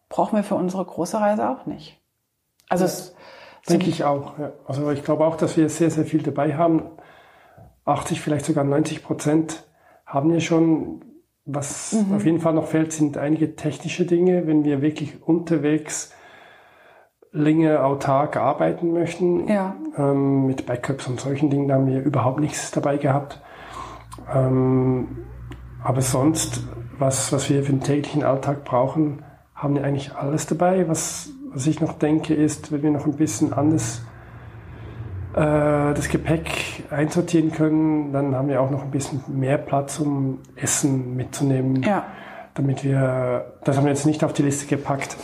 brauchen 0.10 0.36
wir 0.36 0.44
für 0.44 0.56
unsere 0.56 0.84
große 0.84 1.20
Reise 1.20 1.50
auch 1.50 1.66
nicht. 1.66 2.00
Also 2.68 2.86
ja, 2.86 2.90
es 2.90 3.16
denke 3.70 3.90
ich 3.90 4.04
auch. 4.04 4.38
Ja. 4.38 4.52
Also 4.68 4.90
ich 4.92 5.04
glaube 5.04 5.26
auch, 5.26 5.38
dass 5.38 5.56
wir 5.56 5.70
sehr, 5.70 5.92
sehr 5.92 6.06
viel 6.06 6.22
dabei 6.22 6.58
haben. 6.58 6.84
80, 7.86 8.22
vielleicht 8.22 8.46
sogar 8.46 8.64
90 8.64 9.04
Prozent 9.04 9.64
haben 10.06 10.32
wir 10.34 10.42
schon. 10.42 11.06
Was 11.52 11.94
mhm. 11.94 12.16
auf 12.16 12.26
jeden 12.26 12.42
Fall 12.42 12.54
noch 12.54 12.68
fehlt, 12.68 12.92
sind 12.94 13.18
einige 13.18 13.56
technische 13.56 14.06
Dinge, 14.06 14.46
wenn 14.46 14.66
wir 14.66 14.84
wirklich 14.84 15.24
unterwegs 15.24 16.14
länger 17.32 17.86
autark 17.86 18.38
arbeiten 18.38 18.94
möchten. 18.94 19.48
Ja. 19.48 19.76
Ähm, 19.98 20.46
mit 20.46 20.68
Backups 20.68 21.08
und 21.08 21.20
solchen 21.20 21.50
Dingen 21.50 21.72
haben 21.72 21.88
wir 21.88 22.02
überhaupt 22.02 22.40
nichts 22.40 22.70
dabei 22.70 22.98
gehabt. 22.98 23.42
Ähm, 24.32 25.26
aber 25.84 26.02
sonst, 26.02 26.62
was, 27.00 27.32
was 27.34 27.50
wir 27.50 27.64
für 27.64 27.72
den 27.72 27.82
täglichen 27.82 28.24
Alltag 28.24 28.64
brauchen, 28.64 29.24
haben 29.60 29.76
wir 29.76 29.84
eigentlich 29.84 30.16
alles 30.16 30.48
dabei. 30.48 30.88
Was, 30.88 31.30
was 31.52 31.68
ich 31.68 31.82
noch 31.82 31.94
denke, 31.94 32.34
ist, 32.34 32.72
wenn 32.72 32.82
wir 32.82 32.92
noch 32.92 33.06
ein 33.06 33.14
bisschen 33.14 33.54
anders 33.54 34.02
äh, 35.34 35.94
das 35.94 36.10
Gepäck 36.10 36.84
einsortieren 36.90 37.52
können, 37.52 38.14
dann 38.14 38.36
haben 38.36 38.48
wir 38.48 38.62
auch 38.62 38.72
noch 38.72 38.84
ein 38.84 38.92
bisschen 38.92 39.22
mehr 39.28 39.58
Platz, 39.58 40.00
um 40.00 40.40
Essen 40.56 41.16
mitzunehmen. 41.16 41.84
Ja. 41.84 42.06
Damit 42.54 42.84
wir, 42.84 43.54
das 43.64 43.78
haben 43.78 43.84
wir 43.84 43.92
jetzt 43.92 44.06
nicht 44.06 44.24
auf 44.24 44.34
die 44.34 44.44
Liste 44.44 44.66
gepackt, 44.66 45.18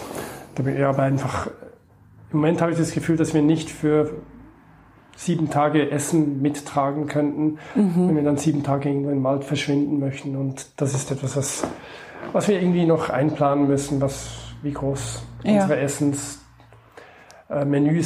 damit 0.55 0.77
wir 0.77 0.87
aber 0.89 1.03
einfach, 1.03 1.47
im 2.31 2.39
Moment 2.39 2.61
habe 2.61 2.71
ich 2.71 2.77
das 2.77 2.91
Gefühl, 2.91 3.17
dass 3.17 3.33
wir 3.33 3.41
nicht 3.41 3.69
für 3.69 4.11
sieben 5.15 5.49
Tage 5.49 5.91
Essen 5.91 6.41
mittragen 6.41 7.07
könnten, 7.07 7.57
mhm. 7.73 8.07
wenn 8.09 8.15
wir 8.17 8.23
dann 8.23 8.37
sieben 8.37 8.63
Tage 8.63 8.89
irgendwo 8.89 9.11
im 9.11 9.23
Wald 9.23 9.45
verschwinden 9.45 9.99
möchten. 9.99 10.35
Und 10.35 10.67
das 10.75 10.93
ist 10.93 11.09
etwas, 11.09 11.37
was 11.37 11.67
was 12.33 12.47
wir 12.47 12.61
irgendwie 12.61 12.85
noch 12.85 13.09
einplanen 13.09 13.67
müssen, 13.67 14.01
was, 14.01 14.29
wie 14.61 14.71
groß 14.71 15.23
ja. 15.43 15.61
unsere 15.61 15.79
Essensmenüs 15.79 16.33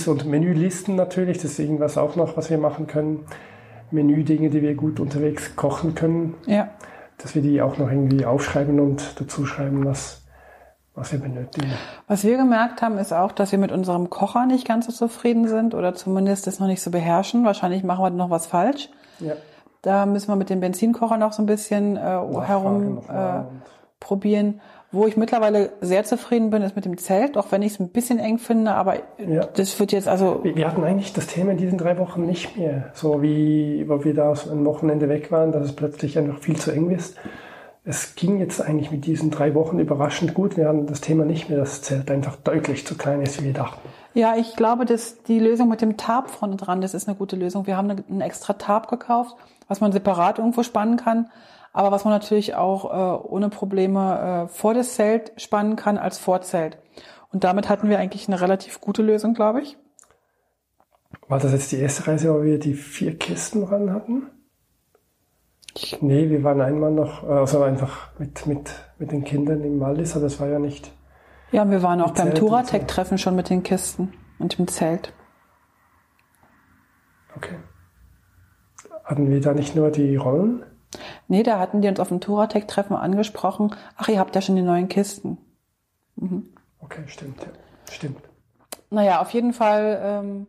äh, 0.08 0.10
und 0.10 0.26
Menülisten 0.26 0.96
natürlich, 0.96 1.38
das 1.38 1.52
ist 1.52 1.60
irgendwas 1.60 1.98
auch 1.98 2.16
noch, 2.16 2.38
was 2.38 2.50
wir 2.50 2.58
machen 2.58 2.88
können. 2.88 3.26
Menüdinge, 3.92 4.50
die 4.50 4.62
wir 4.62 4.76
gut 4.76 5.00
unterwegs 5.00 5.56
kochen 5.56 5.96
können. 5.96 6.36
Ja. 6.46 6.70
Dass 7.18 7.36
wir 7.36 7.42
die 7.42 7.62
auch 7.62 7.78
noch 7.78 7.90
irgendwie 7.90 8.26
aufschreiben 8.26 8.80
und 8.80 9.20
dazu 9.20 9.46
schreiben, 9.46 9.86
was, 9.86 10.22
was 10.96 11.12
wir 11.12 11.20
benötigen. 11.20 11.72
Was 12.08 12.24
wir 12.24 12.38
gemerkt 12.38 12.82
haben, 12.82 12.98
ist 12.98 13.14
auch, 13.14 13.32
dass 13.32 13.52
wir 13.52 13.60
mit 13.60 13.72
unserem 13.72 14.10
Kocher 14.10 14.46
nicht 14.46 14.68
ganz 14.68 14.86
so 14.86 14.92
zufrieden 14.92 15.48
sind 15.48 15.74
oder 15.74 15.96
zumindest 15.96 16.48
das 16.48 16.60
noch 16.60 16.68
nicht 16.68 16.82
so 16.82 16.92
beherrschen. 16.92 17.44
Wahrscheinlich 17.46 17.84
machen 17.84 18.04
wir 18.04 18.10
noch 18.12 18.30
was 18.30 18.48
falsch. 18.48 18.90
Ja. 19.20 19.34
Da 19.82 20.06
müssen 20.06 20.28
wir 20.28 20.36
mit 20.36 20.50
dem 20.50 20.60
Benzinkocher 20.60 21.18
noch 21.18 21.34
so 21.34 21.42
ein 21.42 21.46
bisschen 21.46 21.96
äh, 21.96 22.00
herum 22.00 23.00
äh, 23.10 23.42
probieren. 24.00 24.62
Wo 24.92 25.06
ich 25.06 25.18
mittlerweile 25.18 25.74
sehr 25.82 26.04
zufrieden 26.04 26.50
bin, 26.50 26.64
ist 26.64 26.76
mit 26.76 26.86
dem 26.86 26.98
Zelt, 26.98 27.38
auch 27.38 27.52
wenn 27.52 27.62
ich 27.62 27.74
es 27.74 27.80
ein 27.80 27.90
bisschen 27.90 28.18
eng 28.18 28.40
finde, 28.40 28.72
aber 28.72 28.96
ja. 29.20 29.46
das 29.46 29.80
wird 29.80 29.92
jetzt 29.92 30.08
also. 30.08 30.42
Wir 30.44 30.68
hatten 30.68 30.84
eigentlich 30.84 31.14
das 31.14 31.28
Thema 31.28 31.52
in 31.52 31.58
diesen 31.58 31.78
drei 31.78 32.00
Wochen 32.00 32.26
nicht 32.26 32.58
mehr. 32.58 32.90
So 32.94 33.22
wie, 33.22 33.88
wo 33.88 34.04
wir 34.04 34.16
da 34.16 34.32
ein 34.32 34.66
Wochenende 34.66 35.08
weg 35.08 35.32
waren, 35.32 35.52
dass 35.52 35.66
es 35.66 35.76
plötzlich 35.76 36.18
einfach 36.18 36.40
viel 36.40 36.58
zu 36.58 36.72
eng 36.72 36.90
ist. 36.90 37.16
Es 37.86 38.16
ging 38.16 38.40
jetzt 38.40 38.62
eigentlich 38.62 38.92
mit 38.92 39.06
diesen 39.06 39.30
drei 39.30 39.54
Wochen 39.54 39.80
überraschend 39.80 40.34
gut. 40.34 40.58
Wir 40.58 40.68
hatten 40.68 40.88
das 40.88 41.02
Thema 41.02 41.24
nicht 41.24 41.50
mehr, 41.50 41.60
dass 41.60 41.80
das 41.80 41.82
Zelt 41.84 42.10
einfach 42.10 42.36
deutlich 42.38 42.86
zu 42.86 42.96
klein 42.98 43.22
ist, 43.22 43.40
wie 43.40 43.46
wir 43.46 43.54
dachten. 43.54 43.88
Ja, 44.16 44.36
ich 44.38 44.56
glaube, 44.56 44.86
dass 44.86 45.22
die 45.24 45.40
Lösung 45.40 45.70
mit 45.70 45.82
dem 45.82 45.98
Tarp 45.98 46.32
vorne 46.32 46.56
dran, 46.56 46.82
das 46.82 46.96
ist 46.96 47.08
eine 47.08 47.16
gute 47.16 47.36
Lösung. 47.36 47.68
Wir 47.68 47.78
haben 47.78 47.92
einen 47.92 48.22
extra 48.22 48.54
Tarp 48.54 48.90
gekauft, 48.90 49.36
was 49.68 49.82
man 49.82 49.92
separat 49.92 50.40
irgendwo 50.40 50.64
spannen 50.64 50.98
kann 50.98 51.30
aber 51.74 51.92
was 51.92 52.06
man 52.06 52.14
natürlich 52.14 52.56
auch 52.56 52.86
äh, 52.86 53.28
ohne 53.28 53.50
Probleme 53.50 54.46
äh, 54.46 54.48
vor 54.48 54.74
das 54.74 54.96
Zelt 54.96 55.32
spannen 55.38 55.76
kann 55.76 55.98
als 55.98 56.18
Vorzelt. 56.18 56.78
Und 57.32 57.44
damit 57.44 57.70
hatten 57.70 57.90
wir 57.90 58.00
eigentlich 58.00 58.28
eine 58.28 58.42
relativ 58.42 58.82
gute 58.82 59.02
Lösung, 59.02 59.34
glaube 59.34 59.62
ich. 59.62 59.78
War 61.28 61.40
das 61.40 61.52
jetzt 61.52 61.72
die 61.72 61.80
erste 61.80 62.08
Reise, 62.08 62.34
wo 62.34 62.44
wir 62.44 62.60
die 62.60 62.74
vier 62.74 63.18
Kisten 63.18 63.64
ran 63.64 63.94
hatten? 63.94 64.28
Nee, 66.02 66.30
wir 66.30 66.44
waren 66.44 66.62
einmal 66.62 66.92
noch, 66.92 67.24
also 67.24 67.62
einfach 67.62 68.10
mit, 68.18 68.46
mit, 68.48 68.72
mit 68.98 69.12
den 69.12 69.24
Kindern 69.24 69.64
im 69.64 69.80
Wallis, 69.80 70.16
aber 70.16 70.24
das 70.24 70.40
war 70.40 70.48
ja 70.48 70.60
nicht. 70.60 70.92
Ja, 71.52 71.70
wir 71.70 71.82
waren 71.84 72.02
auch 72.02 72.12
beim 72.12 72.34
Touratec-Treffen 72.34 73.18
schon 73.18 73.36
mit 73.36 73.50
den 73.50 73.64
Kisten 73.64 74.14
und 74.40 74.58
dem 74.58 74.68
Zelt. 74.68 75.14
Okay. 77.36 77.56
Hatten 79.04 79.30
wir 79.30 79.42
da 79.42 79.54
nicht 79.54 79.76
nur 79.76 79.90
die 79.90 80.16
Rollen? 80.16 80.64
Nee, 81.28 81.43
da 81.43 81.60
hatten 81.60 81.82
die 81.82 81.88
uns 81.88 81.99
auf 81.99 82.08
dem 82.08 82.19
Touratec-Treffen 82.19 82.95
angesprochen, 82.95 83.75
ach, 83.95 84.08
ihr 84.08 84.19
habt 84.19 84.36
ja 84.36 84.41
schon 84.41 84.56
die 84.56 84.62
neuen 84.62 84.89
Kisten. 84.89 85.38
Mhm. 86.15 86.49
Okay, 86.82 87.04
stimmt. 87.08 87.45
Stimmt. 87.91 88.21
Naja, 88.89 89.21
auf 89.21 89.32
jeden 89.32 89.54
Fall 89.54 89.99
ähm, 90.04 90.47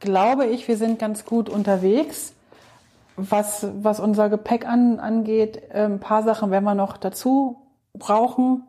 glaube 0.00 0.46
ich, 0.46 0.68
wir 0.68 0.76
sind 0.76 0.98
ganz 0.98 1.24
gut 1.24 1.48
unterwegs. 1.48 2.34
Was, 3.16 3.66
was 3.82 4.00
unser 4.00 4.30
Gepäck 4.30 4.66
an, 4.66 4.98
angeht, 4.98 5.62
äh, 5.70 5.84
ein 5.84 6.00
paar 6.00 6.22
Sachen 6.22 6.50
werden 6.50 6.64
wir 6.64 6.74
noch 6.74 6.96
dazu 6.96 7.58
brauchen, 7.92 8.64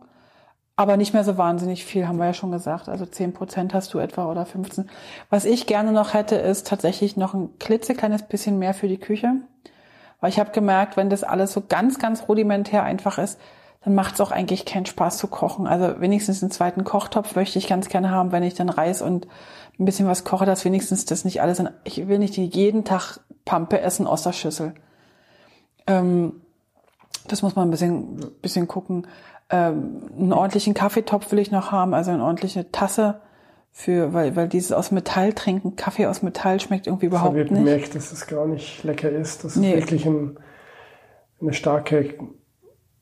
aber 0.76 0.98
nicht 0.98 1.14
mehr 1.14 1.24
so 1.24 1.38
wahnsinnig 1.38 1.86
viel, 1.86 2.08
haben 2.08 2.18
wir 2.18 2.26
ja 2.26 2.34
schon 2.34 2.52
gesagt. 2.52 2.90
Also 2.90 3.06
10 3.06 3.34
Prozent 3.34 3.74
hast 3.74 3.94
du 3.94 4.00
etwa 4.00 4.30
oder 4.30 4.46
15. 4.46 4.90
Was 5.30 5.46
ich 5.46 5.66
gerne 5.66 5.94
noch 5.94 6.14
hätte, 6.14 6.36
ist 6.36 6.68
tatsächlich 6.68 7.16
noch 7.16 7.34
ein 7.34 7.58
klitzekleines 7.58 8.24
bisschen 8.24 8.60
mehr 8.60 8.74
für 8.74 8.90
die 8.90 8.98
Küche. 8.98 9.36
Weil 10.24 10.30
ich 10.30 10.40
habe 10.40 10.52
gemerkt, 10.52 10.96
wenn 10.96 11.10
das 11.10 11.26
alles 11.26 11.52
so 11.52 11.62
ganz, 11.68 12.00
ganz 12.00 12.30
rudimentär 12.30 12.84
einfach 12.84 13.18
ist, 13.18 13.38
dann 13.84 13.94
macht 13.94 14.14
es 14.14 14.22
auch 14.22 14.32
eigentlich 14.32 14.64
keinen 14.64 14.86
Spaß 14.86 15.18
zu 15.18 15.28
kochen. 15.28 15.68
Also 15.68 16.00
wenigstens 16.00 16.42
einen 16.42 16.50
zweiten 16.50 16.86
Kochtopf 16.86 17.36
möchte 17.36 17.60
ich 17.60 17.68
ganz 17.68 17.90
gerne 17.90 18.10
haben, 18.10 18.32
wenn 18.32 18.42
ich 18.42 18.54
dann 18.54 18.70
Reis 18.70 19.02
und 19.02 19.28
ein 19.78 19.84
bisschen 19.84 20.08
was 20.08 20.24
koche, 20.24 20.46
dass 20.46 20.64
wenigstens 20.64 21.04
das 21.04 21.26
nicht 21.26 21.42
alles. 21.42 21.60
In, 21.60 21.70
ich 21.84 22.08
will 22.08 22.20
nicht 22.20 22.38
jeden 22.38 22.86
Tag 22.86 23.20
Pampe 23.44 23.82
essen 23.82 24.08
aus 24.08 24.24
der 24.24 24.32
Schüssel. 24.32 24.74
Ähm, 25.88 26.40
das 27.28 27.42
muss 27.42 27.58
man 27.58 27.68
ein 27.68 27.72
bisschen, 27.72 28.16
bisschen 28.42 28.70
gucken. 28.70 29.08
Ähm, 29.50 30.10
einen 30.18 30.32
ordentlichen 30.32 30.74
Kaffeetopf 30.74 31.34
will 31.34 31.40
ich 31.40 31.52
noch 31.52 31.74
haben, 31.74 31.94
also 31.94 32.12
eine 32.12 32.24
ordentliche 32.24 32.72
Tasse 32.72 33.20
für, 33.76 34.14
weil, 34.14 34.36
weil 34.36 34.48
dieses 34.48 34.72
aus 34.72 34.92
Metall 34.92 35.34
trinken, 35.34 35.76
Kaffee 35.76 36.06
aus 36.06 36.22
Metall 36.22 36.60
schmeckt 36.60 36.86
irgendwie 36.86 37.08
überhaupt 37.08 37.34
nicht. 37.34 37.46
Ich 37.46 37.58
habe 37.58 37.66
gemerkt, 37.66 37.96
dass 37.96 38.12
es 38.12 38.28
gar 38.28 38.46
nicht 38.46 38.84
lecker 38.84 39.10
ist, 39.10 39.44
dass 39.44 39.56
nee. 39.56 39.74
es 39.74 39.82
wirklich 39.82 40.06
ein, 40.06 40.38
eine 41.42 41.54
starke 41.54 42.14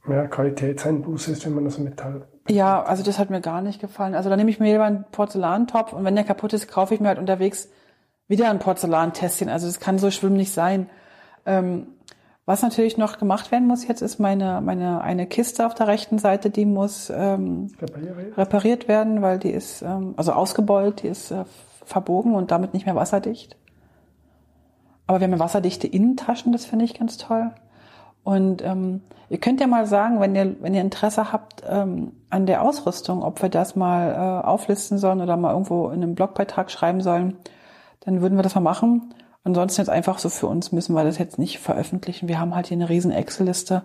ja, 0.08 0.28
Qualitätseinbuße 0.28 1.34
ist, 1.34 1.46
wenn 1.46 1.54
man 1.54 1.66
das 1.66 1.78
Metall. 1.78 2.26
Ja, 2.50 2.82
also 2.82 3.04
das 3.04 3.20
hat 3.20 3.30
mir 3.30 3.42
gar 3.42 3.62
nicht 3.62 3.82
gefallen. 3.82 4.16
Also 4.16 4.30
da 4.30 4.38
nehme 4.38 4.50
ich 4.50 4.62
mir 4.62 4.72
lieber 4.72 4.86
einen 4.86 5.04
Porzellantopf 5.12 5.92
und 5.92 6.06
wenn 6.06 6.16
der 6.16 6.24
kaputt 6.24 6.54
ist, 6.54 6.70
kaufe 6.70 6.96
ich 6.96 7.02
mir 7.02 7.10
halt 7.10 7.20
unterwegs 7.20 7.68
wieder 8.30 8.50
ein 8.50 8.60
Porzellantässchen. 8.60 9.50
Also 9.50 9.68
das 9.68 9.82
kann 9.82 10.00
so 10.00 10.10
schlimm 10.10 10.38
nicht 10.38 10.54
sein. 10.54 10.90
Ähm, 11.46 11.88
was 12.46 12.62
natürlich 12.64 12.98
noch 12.98 13.18
gemacht 13.18 13.52
werden 13.52 13.68
muss 13.68 13.88
jetzt, 13.88 14.02
ist 14.02 14.20
meine, 14.20 14.62
meine 14.62 15.02
eine 15.02 15.28
Kiste 15.28 15.66
auf 15.66 15.76
der 15.76 15.88
rechten 15.88 16.18
Seite, 16.18 16.50
die 16.50 16.66
muss 16.66 17.12
ähm, 17.16 17.72
repariert. 17.80 18.38
repariert 18.38 18.88
werden, 18.88 19.22
weil 19.22 19.38
die 19.38 19.52
ist 19.52 19.82
ähm, 19.84 20.16
also 20.18 20.34
ausgebeult, 20.34 21.04
die 21.04 21.08
ist 21.08 21.32
äh, 21.32 21.46
verbogen 21.86 22.34
und 22.36 22.52
damit 22.52 22.74
nicht 22.74 22.86
mehr 22.86 22.96
wasserdicht. 22.96 23.58
Aber 25.08 25.20
wir 25.20 25.26
haben 25.26 25.34
ja 25.34 25.40
wasserdichte 25.40 25.88
Innentaschen, 25.88 26.52
das 26.52 26.66
finde 26.66 26.86
ich 26.86 26.98
ganz 26.98 27.18
toll. 27.18 27.52
Und 28.24 28.64
ähm, 28.64 29.02
ihr 29.30 29.40
könnt 29.40 29.60
ja 29.60 29.68
mal 29.68 29.86
sagen, 29.86 30.20
wenn 30.20 30.36
ihr, 30.36 30.56
wenn 30.62 30.74
ihr 30.74 30.82
Interesse 30.82 31.32
habt 31.32 31.64
ähm, 31.68 32.14
an 32.30 32.46
der 32.46 32.62
Ausrüstung, 32.62 33.24
ob 33.24 33.42
wir 33.42 33.50
das 33.50 33.76
mal 33.76 34.12
äh, 34.12 34.48
auflisten 34.48 34.98
sollen 34.98 35.22
oder 35.22 35.38
mal 35.38 35.52
irgendwo 35.52 35.90
in 35.90 36.04
einem 36.04 36.16
Blogbeitrag 36.16 36.72
schreiben 36.72 37.02
sollen, 37.02 37.38
dann 38.02 38.22
würden 38.22 38.38
wir 38.38 38.44
das 38.44 38.56
mal 38.56 38.62
machen. 38.62 39.14
Ansonsten 39.44 39.82
jetzt 39.82 39.90
einfach 39.90 40.20
so 40.20 40.30
für 40.30 40.48
uns 40.48 40.72
müssen 40.72 40.94
wir 40.94 41.04
das 41.04 41.18
jetzt 41.18 41.40
nicht 41.40 41.60
veröffentlichen. 41.60 42.28
Wir 42.28 42.40
haben 42.40 42.56
halt 42.56 42.68
hier 42.68 42.78
eine 42.78 42.90
riesen 42.90 43.12
Excel-Liste 43.12 43.84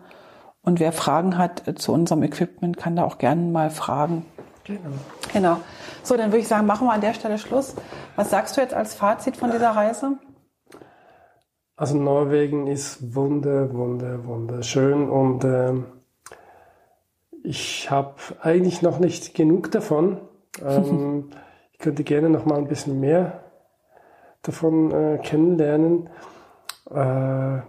und 0.62 0.80
wer 0.80 0.92
Fragen 0.92 1.38
hat 1.38 1.66
äh, 1.66 1.74
zu 1.74 1.92
unserem 1.92 2.22
Equipment, 2.22 2.76
kann 2.76 2.96
da 2.96 3.04
auch 3.04 3.18
gerne 3.18 3.42
mal 3.42 3.70
fragen. 3.70 4.26
Genau. 4.64 4.80
Genau. 5.32 5.56
So, 6.02 6.16
dann 6.16 6.30
würde 6.30 6.40
ich 6.40 6.48
sagen, 6.48 6.66
machen 6.66 6.86
wir 6.86 6.92
an 6.92 7.00
der 7.00 7.14
Stelle 7.14 7.38
Schluss. 7.38 7.74
Was 8.16 8.30
sagst 8.30 8.56
du 8.56 8.60
jetzt 8.60 8.74
als 8.74 8.94
Fazit 8.94 9.36
von 9.36 9.50
dieser 9.50 9.70
Reise? 9.70 10.18
Also 11.76 11.96
Norwegen 11.96 12.66
ist 12.66 13.14
wunder, 13.14 13.72
wunder, 13.72 14.26
wunderschön 14.26 15.08
und 15.08 15.44
äh, 15.44 15.74
ich 17.42 17.90
habe 17.90 18.14
eigentlich 18.40 18.82
noch 18.82 18.98
nicht 18.98 19.34
genug 19.34 19.70
davon. 19.70 20.20
Ähm, 20.64 21.28
ich 21.72 21.78
könnte 21.80 22.02
gerne 22.02 22.30
noch 22.30 22.46
mal 22.46 22.56
ein 22.56 22.66
bisschen 22.66 22.98
mehr 22.98 23.42
davon 24.46 24.90
äh, 24.92 25.18
kennenlernen. 25.22 26.08
Äh, 26.90 27.60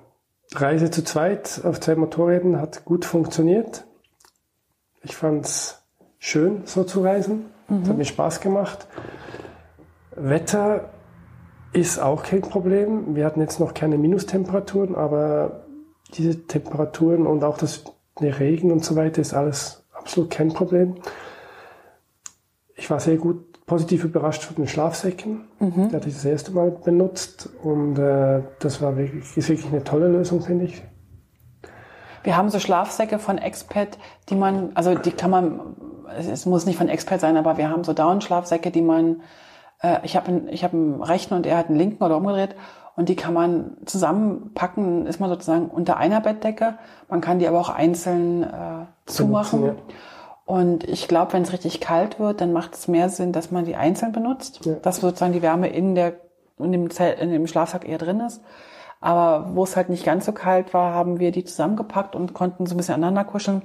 Reise 0.55 0.91
zu 0.91 1.03
zweit 1.03 1.61
auf 1.63 1.79
zwei 1.79 1.95
Motorrädern 1.95 2.61
hat 2.61 2.85
gut 2.85 3.05
funktioniert. 3.05 3.85
Ich 5.03 5.15
fand 5.15 5.45
es 5.45 5.83
schön, 6.19 6.61
so 6.65 6.83
zu 6.83 7.03
reisen. 7.03 7.47
Mhm. 7.67 7.83
Es 7.83 7.89
hat 7.89 7.97
mir 7.97 8.05
Spaß 8.05 8.41
gemacht. 8.41 8.87
Wetter 10.15 10.89
ist 11.73 11.99
auch 11.99 12.23
kein 12.23 12.41
Problem. 12.41 13.15
Wir 13.15 13.25
hatten 13.25 13.41
jetzt 13.41 13.59
noch 13.59 13.73
keine 13.73 13.97
Minustemperaturen, 13.97 14.95
aber 14.95 15.65
diese 16.13 16.47
Temperaturen 16.47 17.27
und 17.27 17.43
auch 17.43 17.57
das 17.57 17.83
der 18.19 18.39
Regen 18.39 18.71
und 18.71 18.83
so 18.83 18.95
weiter 18.95 19.21
ist 19.21 19.33
alles 19.33 19.83
absolut 19.93 20.29
kein 20.29 20.49
Problem. 20.49 20.95
Ich 22.75 22.89
war 22.89 22.99
sehr 22.99 23.17
gut 23.17 23.56
positiv 23.67 24.05
überrascht 24.05 24.43
von 24.43 24.55
den 24.55 24.67
Schlafsäcken. 24.67 25.41
Mhm. 25.59 25.89
Die 25.89 25.95
hatte 25.95 26.07
ich 26.07 26.15
das 26.15 26.25
erste 26.25 26.51
Mal 26.51 26.71
benutzt 26.71 27.49
und 27.61 27.99
äh, 27.99 28.41
das 28.59 28.81
war 28.81 28.97
wirklich, 28.97 29.37
ist 29.37 29.49
wirklich 29.49 29.71
eine 29.71 29.83
tolle 29.83 30.07
Lösung, 30.07 30.41
finde 30.41 30.65
ich. 30.65 30.81
Wir 32.23 32.35
haben 32.35 32.49
so 32.49 32.59
Schlafsäcke 32.59 33.19
von 33.19 33.37
Expert, 33.37 33.97
die 34.29 34.35
man, 34.35 34.71
also 34.73 34.95
die 34.95 35.11
kann 35.11 35.29
man, 35.29 35.59
es 36.17 36.45
muss 36.45 36.65
nicht 36.65 36.77
von 36.77 36.87
Expert 36.87 37.19
sein, 37.19 37.37
aber 37.37 37.57
wir 37.57 37.69
haben 37.69 37.83
so 37.83 37.93
Down-Schlafsäcke, 37.93 38.71
die 38.71 38.81
man, 38.81 39.21
äh, 39.81 39.99
ich 40.03 40.15
habe 40.15 40.43
ich 40.49 40.63
hab 40.63 40.73
einen 40.73 41.03
rechten 41.03 41.33
und 41.33 41.45
er 41.45 41.57
hat 41.57 41.67
einen 41.67 41.77
linken 41.77 42.03
oder 42.03 42.17
umgedreht 42.17 42.55
und 42.95 43.09
die 43.09 43.17
kann 43.17 43.33
man 43.33 43.77
zusammenpacken, 43.85 45.05
ist 45.07 45.19
man 45.19 45.29
sozusagen 45.29 45.67
unter 45.67 45.97
einer 45.97 46.21
Bettdecke. 46.21 46.77
Man 47.09 47.19
kann 47.19 47.39
die 47.39 47.47
aber 47.47 47.59
auch 47.59 47.69
einzeln 47.69 48.43
äh, 48.43 48.85
zumachen. 49.05 49.61
Benutzen, 49.61 49.83
ja. 49.89 49.95
Und 50.47 50.85
ich 50.85 51.09
glaube, 51.09 51.33
wenn 51.33 51.43
es 51.43 51.51
richtig 51.51 51.81
kalt 51.81 52.19
wird, 52.19 52.39
dann 52.39 52.53
macht 52.53 52.73
es 52.73 52.87
mehr 52.87 53.09
Sinn, 53.09 53.33
dass 53.33 53.51
man 53.51 53.65
die 53.65 53.75
einzeln 53.75 54.13
benutzt, 54.13 54.65
ja. 54.65 54.75
dass 54.75 55.01
sozusagen 55.01 55.33
die 55.33 55.41
Wärme 55.41 55.67
in 55.67 55.93
der 55.93 56.13
in 56.57 56.71
dem, 56.71 56.89
Zelt, 56.89 57.19
in 57.19 57.31
dem 57.31 57.47
Schlafsack 57.47 57.87
eher 57.87 57.97
drin 57.97 58.21
ist. 58.21 58.41
Aber 58.99 59.55
wo 59.55 59.63
es 59.63 59.75
halt 59.75 59.89
nicht 59.89 60.05
ganz 60.05 60.25
so 60.25 60.31
kalt 60.31 60.73
war, 60.73 60.93
haben 60.93 61.19
wir 61.19 61.31
die 61.31 61.43
zusammengepackt 61.43 62.15
und 62.15 62.33
konnten 62.33 62.65
so 62.65 62.73
ein 62.73 62.77
bisschen 62.77 62.95
aneinander 62.95 63.25
kuscheln. 63.25 63.61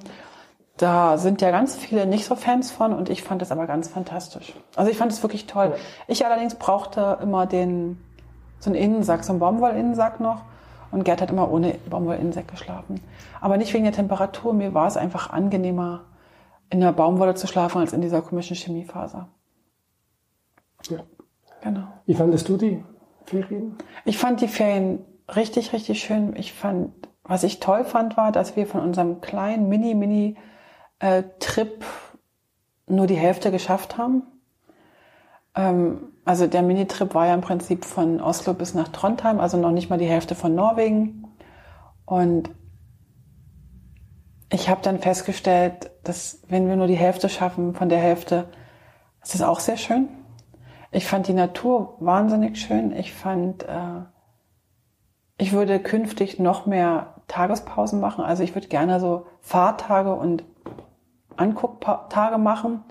Da 0.77 1.19
sind 1.19 1.41
ja 1.41 1.53
ganz 1.53 1.77
viele 1.77 2.05
nicht 2.05 2.25
so 2.25 2.35
Fans 2.35 2.73
von 2.73 2.93
und 2.93 3.09
ich 3.09 3.23
fand 3.23 3.41
das 3.41 3.53
aber 3.53 3.67
ganz 3.67 3.89
fantastisch. 3.89 4.53
Also 4.75 4.91
ich 4.91 4.97
fand 4.97 5.13
es 5.13 5.23
wirklich 5.23 5.47
toll. 5.47 5.69
Ja. 5.71 5.77
Ich 6.09 6.27
allerdings 6.27 6.57
brauchte 6.57 7.19
immer 7.23 7.47
den, 7.47 7.99
so 8.59 8.71
einen 8.71 8.79
Innensack, 8.79 9.23
so 9.23 9.33
einen 9.33 9.41
Baumwollinnensack 9.41 10.19
noch. 10.19 10.43
Und 10.91 11.05
Gerd 11.05 11.23
hat 11.23 11.31
immer 11.31 11.51
ohne 11.51 11.77
Baumwollinnensack 11.89 12.49
geschlafen. 12.49 13.01
Aber 13.41 13.57
nicht 13.57 13.73
wegen 13.73 13.85
der 13.85 13.95
Temperatur, 13.95 14.53
mir 14.53 14.75
war 14.75 14.89
es 14.89 14.97
einfach 14.97 15.31
angenehmer, 15.31 16.01
in 16.73 16.81
der 16.81 16.93
Baumwolle 16.93 17.35
zu 17.35 17.47
schlafen 17.47 17.79
als 17.79 17.93
in 17.93 18.01
dieser 18.01 18.23
komischen 18.23 18.57
Chemiefaser. 18.57 19.29
Ja. 20.89 21.01
Genau. 21.61 21.87
Wie 22.07 22.15
fandest 22.15 22.49
du 22.49 22.57
die 22.57 22.83
Ferien? 23.27 23.77
Ich 24.07 24.17
fand 24.17 24.41
die 24.41 24.49
Ferien 24.49 25.05
richtig, 25.37 25.75
richtig 25.75 26.03
schön. 26.03 26.35
Ich 26.35 26.55
fand, 26.55 26.93
was 27.25 27.45
ich 27.45 27.61
toll 27.61 27.85
fand, 27.85 28.17
war, 28.17 28.33
dass 28.33 28.57
wir 28.57 28.67
von 28.67 28.81
unserem 28.81 29.21
kleinen 29.21 29.69
Mini, 29.69 29.95
Mini 29.95 30.37
äh, 30.99 31.25
Trip 31.41 31.85
nur 32.87 33.07
die 33.07 33.17
Hälfte 33.17 33.51
geschafft 33.51 33.99
haben. 33.99 34.23
Ähm, 35.55 36.09
also 36.25 36.47
der 36.47 36.63
Mini-Trip 36.63 37.15
war 37.15 37.27
ja 37.27 37.35
im 37.35 37.43
Prinzip 37.43 37.85
von 37.85 38.21
Oslo 38.21 38.55
bis 38.55 38.73
nach 38.73 38.89
Trondheim, 38.89 39.41
also 39.41 39.59
noch 39.59 39.73
nicht 39.73 39.91
mal 39.91 39.99
die 39.99 40.07
Hälfte 40.07 40.35
von 40.35 40.55
Norwegen. 40.55 41.29
Und 42.07 42.51
ich 44.53 44.69
habe 44.69 44.83
dann 44.83 44.99
festgestellt, 44.99 45.91
dass 46.05 46.43
wenn 46.49 46.69
wir 46.69 46.77
nur 46.77 46.87
die 46.87 46.95
Hälfte 46.95 47.31
schaffen 47.31 47.75
von 47.75 47.89
der 47.89 47.99
Hälfte, 47.99 48.49
ist 49.23 49.35
das 49.35 49.41
auch 49.41 49.61
sehr 49.61 49.79
schön. 49.79 50.09
Ich 50.91 51.07
fand 51.07 51.27
die 51.27 51.33
Natur 51.33 51.97
wahnsinnig 52.01 52.61
schön. 52.61 52.95
Ich 52.95 53.15
fand, 53.15 53.63
äh, 53.63 54.03
ich 55.39 55.53
würde 55.53 55.81
künftig 55.81 56.39
noch 56.39 56.67
mehr 56.67 57.15
Tagespausen 57.29 57.99
machen. 57.99 58.23
Also 58.23 58.43
ich 58.43 58.55
würde 58.55 58.69
gerne 58.69 59.01
so 59.01 59.27
Fahrtage 59.41 60.15
und 60.15 60.45
Angucktage 61.37 62.37
machen, 62.37 62.83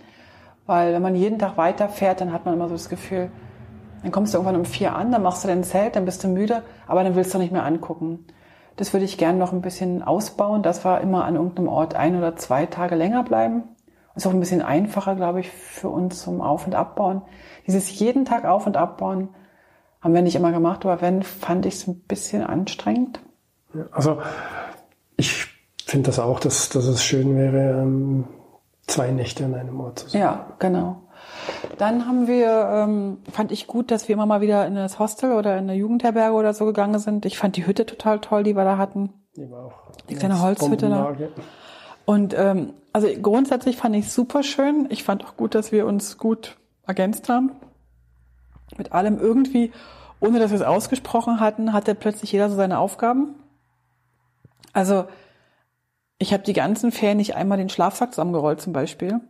weil 0.66 0.94
wenn 0.94 1.02
man 1.04 1.16
jeden 1.16 1.38
Tag 1.38 1.58
weiterfährt, 1.58 2.22
dann 2.22 2.34
hat 2.34 2.44
man 2.44 2.56
immer 2.56 2.70
so 2.70 2.74
das 2.74 2.90
Gefühl, 2.90 3.30
dann 4.02 4.12
kommst 4.12 4.34
du 4.34 4.40
irgendwann 4.40 4.60
um 4.60 4.66
vier 4.66 4.96
an, 4.96 5.12
dann 5.12 5.22
machst 5.22 5.44
du 5.44 5.48
dein 5.48 5.64
Zelt, 5.64 5.96
dann 5.96 6.06
bist 6.06 6.24
du 6.24 6.28
müde, 6.28 6.64
aber 6.88 7.04
dann 7.04 7.16
willst 7.16 7.36
du 7.36 7.38
nicht 7.38 7.52
mehr 7.52 7.66
angucken. 7.66 8.26
Das 8.78 8.94
würde 8.94 9.06
ich 9.06 9.18
gerne 9.18 9.38
noch 9.38 9.52
ein 9.52 9.62
bisschen 9.62 10.02
ausbauen, 10.02 10.64
dass 10.64 10.86
wir 10.86 11.02
immer 11.02 11.26
an 11.26 11.36
irgendeinem 11.36 11.68
Ort 11.68 11.96
ein 11.96 12.18
oder 12.18 12.36
zwei 12.36 12.66
Tage 12.66 12.96
länger 12.96 13.24
bleiben. 13.24 13.64
Ist 14.16 14.28
auch 14.28 14.32
ein 14.32 14.40
bisschen 14.40 14.62
einfacher, 14.62 15.16
glaube 15.16 15.40
ich, 15.40 15.50
für 15.50 15.90
uns 15.90 16.22
zum 16.22 16.42
Auf- 16.42 16.66
und 16.68 16.76
Abbauen. 16.76 17.22
Dieses 17.68 17.98
jeden 18.00 18.26
Tag 18.26 18.46
Auf- 18.46 18.68
und 18.68 18.78
Abbauen 18.78 19.30
haben 20.02 20.14
wir 20.14 20.22
nicht 20.22 20.36
immer 20.36 20.52
gemacht, 20.52 20.86
aber 20.86 21.02
wenn, 21.02 21.24
fand 21.24 21.66
ich 21.66 21.76
es 21.76 21.88
ein 21.88 22.02
bisschen 22.02 22.44
anstrengend. 22.44 23.22
Also 23.92 24.22
ich 25.16 25.48
finde 25.86 26.08
das 26.08 26.20
auch, 26.20 26.40
dass, 26.40 26.70
dass 26.70 26.86
es 26.86 27.04
schön 27.04 27.38
wäre, 27.38 27.82
ähm, 27.82 28.28
zwei 28.88 29.12
Nächte 29.12 29.46
an 29.46 29.54
einem 29.54 29.80
Ort 29.80 30.00
zu 30.00 30.10
sein. 30.10 30.22
Ja, 30.22 30.48
genau. 30.60 31.04
Dann 31.78 32.08
haben 32.08 32.28
wir, 32.28 32.70
ähm, 32.72 33.18
fand 33.32 33.52
ich 33.52 33.68
gut, 33.68 33.92
dass 33.92 34.08
wir 34.08 34.14
immer 34.14 34.26
mal 34.26 34.42
wieder 34.42 34.66
in 34.68 34.76
das 34.76 35.00
Hostel 35.00 35.34
oder 35.34 35.58
in 35.58 35.64
eine 35.64 35.76
Jugendherberge 35.76 36.36
oder 36.36 36.54
so 36.54 36.66
gegangen 36.66 37.00
sind. 37.00 37.26
Ich 37.26 37.38
fand 37.38 37.56
die 37.56 37.66
Hütte 37.66 37.86
total 37.86 38.20
toll, 38.20 38.44
die 38.44 38.56
wir 38.56 38.64
da 38.64 38.78
hatten. 38.78 39.14
Die 39.36 39.50
war 39.50 39.66
auch 39.66 39.92
Die 40.10 40.16
kleine 40.16 40.42
Holzhütte 40.42 40.90
da. 40.90 41.16
Und 42.06 42.34
ähm, 42.38 42.74
also 42.94 43.08
grundsätzlich 43.22 43.78
fand 43.78 43.96
ich 43.96 44.12
super 44.12 44.44
schön. 44.44 44.88
Ich 44.90 45.04
fand 45.04 45.26
auch 45.26 45.38
gut, 45.38 45.56
dass 45.56 45.72
wir 45.72 45.86
uns 45.86 46.18
gut 46.18 46.58
ergänzt 46.86 47.30
haben. 47.30 47.52
Mit 48.78 48.92
allem 48.92 49.18
irgendwie, 49.20 49.72
ohne 50.20 50.40
dass 50.40 50.52
wir 50.52 50.58
es 50.58 50.66
ausgesprochen 50.66 51.40
hatten, 51.40 51.74
hatte 51.74 51.96
plötzlich 51.96 52.32
jeder 52.32 52.50
so 52.50 52.56
seine 52.56 52.80
Aufgaben. 52.80 53.36
Also 54.74 55.06
ich 56.18 56.34
habe 56.34 56.44
die 56.44 56.54
ganzen 56.54 56.92
Ferien 56.92 57.18
nicht 57.18 57.36
einmal 57.36 57.58
den 57.58 57.70
Schlafsack 57.70 58.14
zusammengerollt 58.14 58.62
zum 58.62 58.74
Beispiel. 58.74 59.22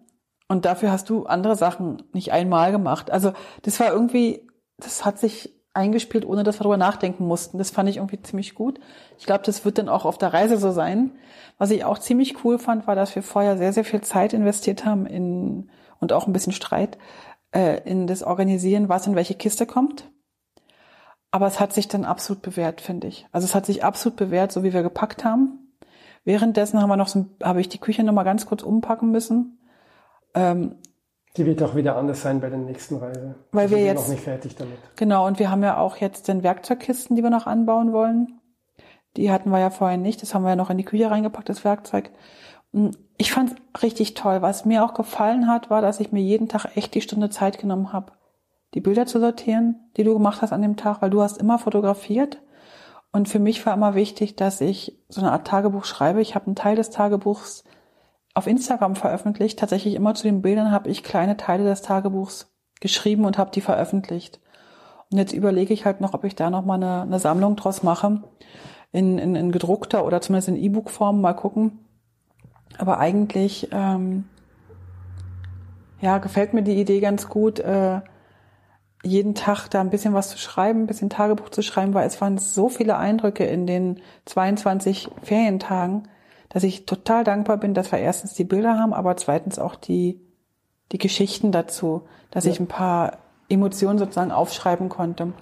Und 0.52 0.66
dafür 0.66 0.92
hast 0.92 1.10
du 1.10 1.28
andere 1.28 1.56
Sachen 1.56 2.04
nicht 2.12 2.34
einmal 2.34 2.74
gemacht. 2.74 3.10
Also 3.10 3.32
das 3.62 3.80
war 3.80 3.94
irgendwie, 3.94 4.46
das 4.76 5.06
hat 5.06 5.18
sich 5.18 5.56
eingespielt, 5.74 6.26
ohne 6.26 6.44
dass 6.44 6.60
wir 6.60 6.64
darüber 6.64 6.76
nachdenken 6.76 7.26
mussten. 7.26 7.58
Das 7.58 7.70
fand 7.70 7.88
ich 7.88 7.96
irgendwie 7.96 8.22
ziemlich 8.22 8.54
gut. 8.54 8.78
Ich 9.18 9.26
glaube, 9.26 9.46
das 9.46 9.64
wird 9.64 9.78
dann 9.78 9.88
auch 9.88 10.04
auf 10.04 10.18
der 10.18 10.34
Reise 10.34 10.58
so 10.58 10.74
sein. 10.74 11.12
Was 11.58 11.72
ich 11.72 11.86
auch 11.86 12.00
ziemlich 12.00 12.44
cool 12.44 12.60
fand, 12.60 12.86
war, 12.86 12.96
dass 12.96 13.16
wir 13.16 13.24
vorher 13.24 13.58
sehr, 13.58 13.72
sehr 13.72 13.86
viel 13.86 14.02
Zeit 14.02 14.34
investiert 14.34 14.84
haben 14.84 15.06
in 15.06 15.70
und 16.02 16.12
auch 16.12 16.28
ein 16.28 16.34
bisschen 16.34 16.52
Streit 16.52 16.98
äh, 17.56 17.82
in 17.90 18.06
das 18.06 18.22
Organisieren, 18.22 18.90
was 18.90 19.08
in 19.08 19.16
welche 19.16 19.36
Kiste 19.36 19.66
kommt. 19.66 20.12
Aber 21.32 21.48
es 21.48 21.62
hat 21.62 21.72
sich 21.72 21.88
dann 21.88 22.04
absolut 22.04 22.42
bewährt, 22.42 22.82
finde 22.82 23.08
ich. 23.08 23.26
Also 23.32 23.46
es 23.46 23.56
hat 23.56 23.66
sich 23.66 23.86
absolut 23.86 24.18
bewährt, 24.18 24.52
so 24.52 24.64
wie 24.64 24.74
wir 24.74 24.84
gepackt 24.84 25.24
haben. 25.24 25.78
Währenddessen 26.26 26.82
haben 26.82 26.90
wir 26.90 26.98
noch 26.98 27.08
so, 27.08 27.28
habe 27.42 27.62
ich 27.62 27.70
die 27.70 27.80
Küche 27.80 28.04
noch 28.04 28.12
mal 28.12 28.24
ganz 28.24 28.46
kurz 28.46 28.64
umpacken 28.64 29.12
müssen. 29.12 29.58
Ähm, 30.34 30.76
Die 31.38 31.46
wird 31.46 31.64
auch 31.64 31.76
wieder 31.76 31.96
anders 31.96 32.22
sein 32.22 32.42
bei 32.42 32.50
der 32.50 32.58
nächsten 32.60 32.98
Reise. 32.98 33.36
Weil 33.52 33.70
wir 33.70 33.78
sind 33.78 33.86
jetzt- 33.86 34.02
noch 34.04 34.10
nicht 34.10 34.24
fertig 34.24 34.56
damit. 34.56 34.78
Genau, 34.98 35.26
und 35.28 35.40
wir 35.40 35.50
haben 35.50 35.64
ja 35.64 35.78
auch 35.78 35.98
jetzt 35.98 36.28
den 36.28 36.44
Werkzeugkisten, 36.44 37.16
die 37.16 37.24
wir 37.24 37.30
noch 37.30 37.48
anbauen 37.48 37.94
wollen. 37.94 38.40
Die 39.18 39.32
hatten 39.32 39.50
wir 39.50 39.60
ja 39.60 39.70
vorher 39.70 39.98
nicht. 39.98 40.22
Das 40.22 40.34
haben 40.34 40.44
wir 40.44 40.50
ja 40.50 40.56
noch 40.56 40.70
in 40.70 40.78
die 40.78 40.86
Küche 40.86 41.10
reingepackt, 41.12 41.50
das 41.50 41.64
Werkzeug. 41.66 42.12
Und 42.72 42.98
Ich 43.18 43.32
fand 43.34 43.56
richtig 43.84 44.16
toll. 44.16 44.42
Was 44.42 44.66
mir 44.66 44.84
auch 44.84 44.94
gefallen 44.96 45.48
hat, 45.48 45.70
war, 45.70 45.82
dass 45.84 46.00
ich 46.00 46.12
mir 46.12 46.22
jeden 46.24 46.48
Tag 46.48 46.76
echt 46.76 46.96
die 46.96 47.02
Stunde 47.02 47.30
Zeit 47.30 47.60
genommen 47.60 47.94
habe, 47.94 48.14
die 48.74 48.82
Bilder 48.82 49.06
zu 49.06 49.20
sortieren, 49.20 49.76
die 49.96 50.04
du 50.04 50.14
gemacht 50.14 50.42
hast 50.42 50.52
an 50.54 50.62
dem 50.64 50.76
Tag, 50.76 51.02
weil 51.04 51.12
du 51.12 51.22
hast 51.22 51.38
immer 51.38 51.60
fotografiert. 51.60 52.42
Und 53.12 53.30
für 53.30 53.38
mich 53.40 53.64
war 53.66 53.74
immer 53.76 53.94
wichtig, 53.94 54.38
dass 54.38 54.60
ich 54.60 54.98
so 55.08 55.22
eine 55.22 55.32
Art 55.34 55.46
Tagebuch 55.46 55.86
schreibe. 55.86 56.20
Ich 56.22 56.34
habe 56.34 56.48
einen 56.48 56.56
Teil 56.56 56.76
des 56.76 56.90
Tagebuchs 56.90 57.64
auf 58.34 58.48
Instagram 58.48 58.96
veröffentlicht. 58.96 59.60
Tatsächlich 59.60 59.96
immer 59.96 60.14
zu 60.14 60.24
den 60.24 60.42
Bildern 60.42 60.72
habe 60.72 60.90
ich 60.90 61.04
kleine 61.04 61.38
Teile 61.38 61.64
des 61.64 61.82
Tagebuchs 61.82 62.54
geschrieben 62.80 63.26
und 63.26 63.38
habe 63.38 63.52
die 63.52 63.62
veröffentlicht. 63.62 64.40
Und 65.12 65.18
jetzt 65.18 65.34
überlege 65.34 65.74
ich 65.74 65.86
halt 65.86 66.02
noch, 66.02 66.14
ob 66.14 66.24
ich 66.24 66.36
da 66.36 66.50
noch 66.50 66.66
mal 66.66 66.76
eine, 66.76 67.02
eine 67.02 67.20
Sammlung 67.20 67.56
draus 67.56 67.84
mache. 67.84 68.22
In, 68.94 69.18
in, 69.18 69.36
in 69.36 69.52
gedruckter 69.52 70.06
oder 70.06 70.22
zumindest 70.22 70.50
in 70.50 70.58
E-Book-Form, 70.58 71.22
mal 71.22 71.34
gucken. 71.34 71.80
Aber 72.78 73.00
eigentlich, 73.00 73.70
ähm, 73.72 74.26
ja, 76.02 76.18
gefällt 76.18 76.54
mir 76.54 76.64
die 76.64 76.80
Idee 76.80 77.00
ganz 77.00 77.30
gut, 77.30 77.60
äh, 77.60 78.02
jeden 79.04 79.34
Tag 79.34 79.68
da 79.70 79.82
ein 79.82 79.90
bisschen 79.90 80.14
was 80.14 80.30
zu 80.30 80.38
schreiben, 80.38 80.82
ein 80.82 80.88
bisschen 80.88 81.10
Tagebuch 81.10 81.50
zu 81.50 81.62
schreiben, 81.62 81.94
weil 81.94 82.08
es 82.08 82.22
waren 82.22 82.38
so 82.38 82.70
viele 82.70 82.98
Eindrücke 82.98 83.46
in 83.46 83.66
den 83.66 84.02
22 84.26 85.10
Ferientagen, 85.24 86.08
dass 86.54 86.64
ich 86.64 86.86
total 86.86 87.24
dankbar 87.24 87.58
bin, 87.58 87.74
dass 87.74 87.92
wir 87.92 88.00
erstens 88.00 88.34
die 88.34 88.44
Bilder 88.44 88.78
haben, 88.78 88.94
aber 88.94 89.16
zweitens 89.18 89.60
auch 89.60 89.76
die, 89.76 90.20
die 90.92 90.98
Geschichten 90.98 91.52
dazu, 91.52 92.04
dass 92.30 92.46
Ja. 92.46 92.52
ich 92.52 92.60
ein 92.60 92.68
paar 92.68 93.18
Emotionen 93.50 94.00
sozusagen 94.00 94.32
aufschreiben 94.32 94.90
konnte. 94.90 95.34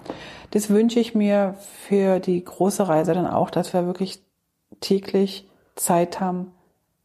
Das 0.50 0.70
wünsche 0.70 0.98
ich 1.00 1.14
mir 1.14 1.54
für 1.86 2.18
die 2.20 2.42
große 2.44 2.88
Reise 2.88 3.14
dann 3.14 3.26
auch, 3.26 3.50
dass 3.50 3.72
wir 3.72 3.86
wirklich 3.86 4.22
täglich 4.80 5.48
Zeit 5.76 6.20
haben, 6.20 6.52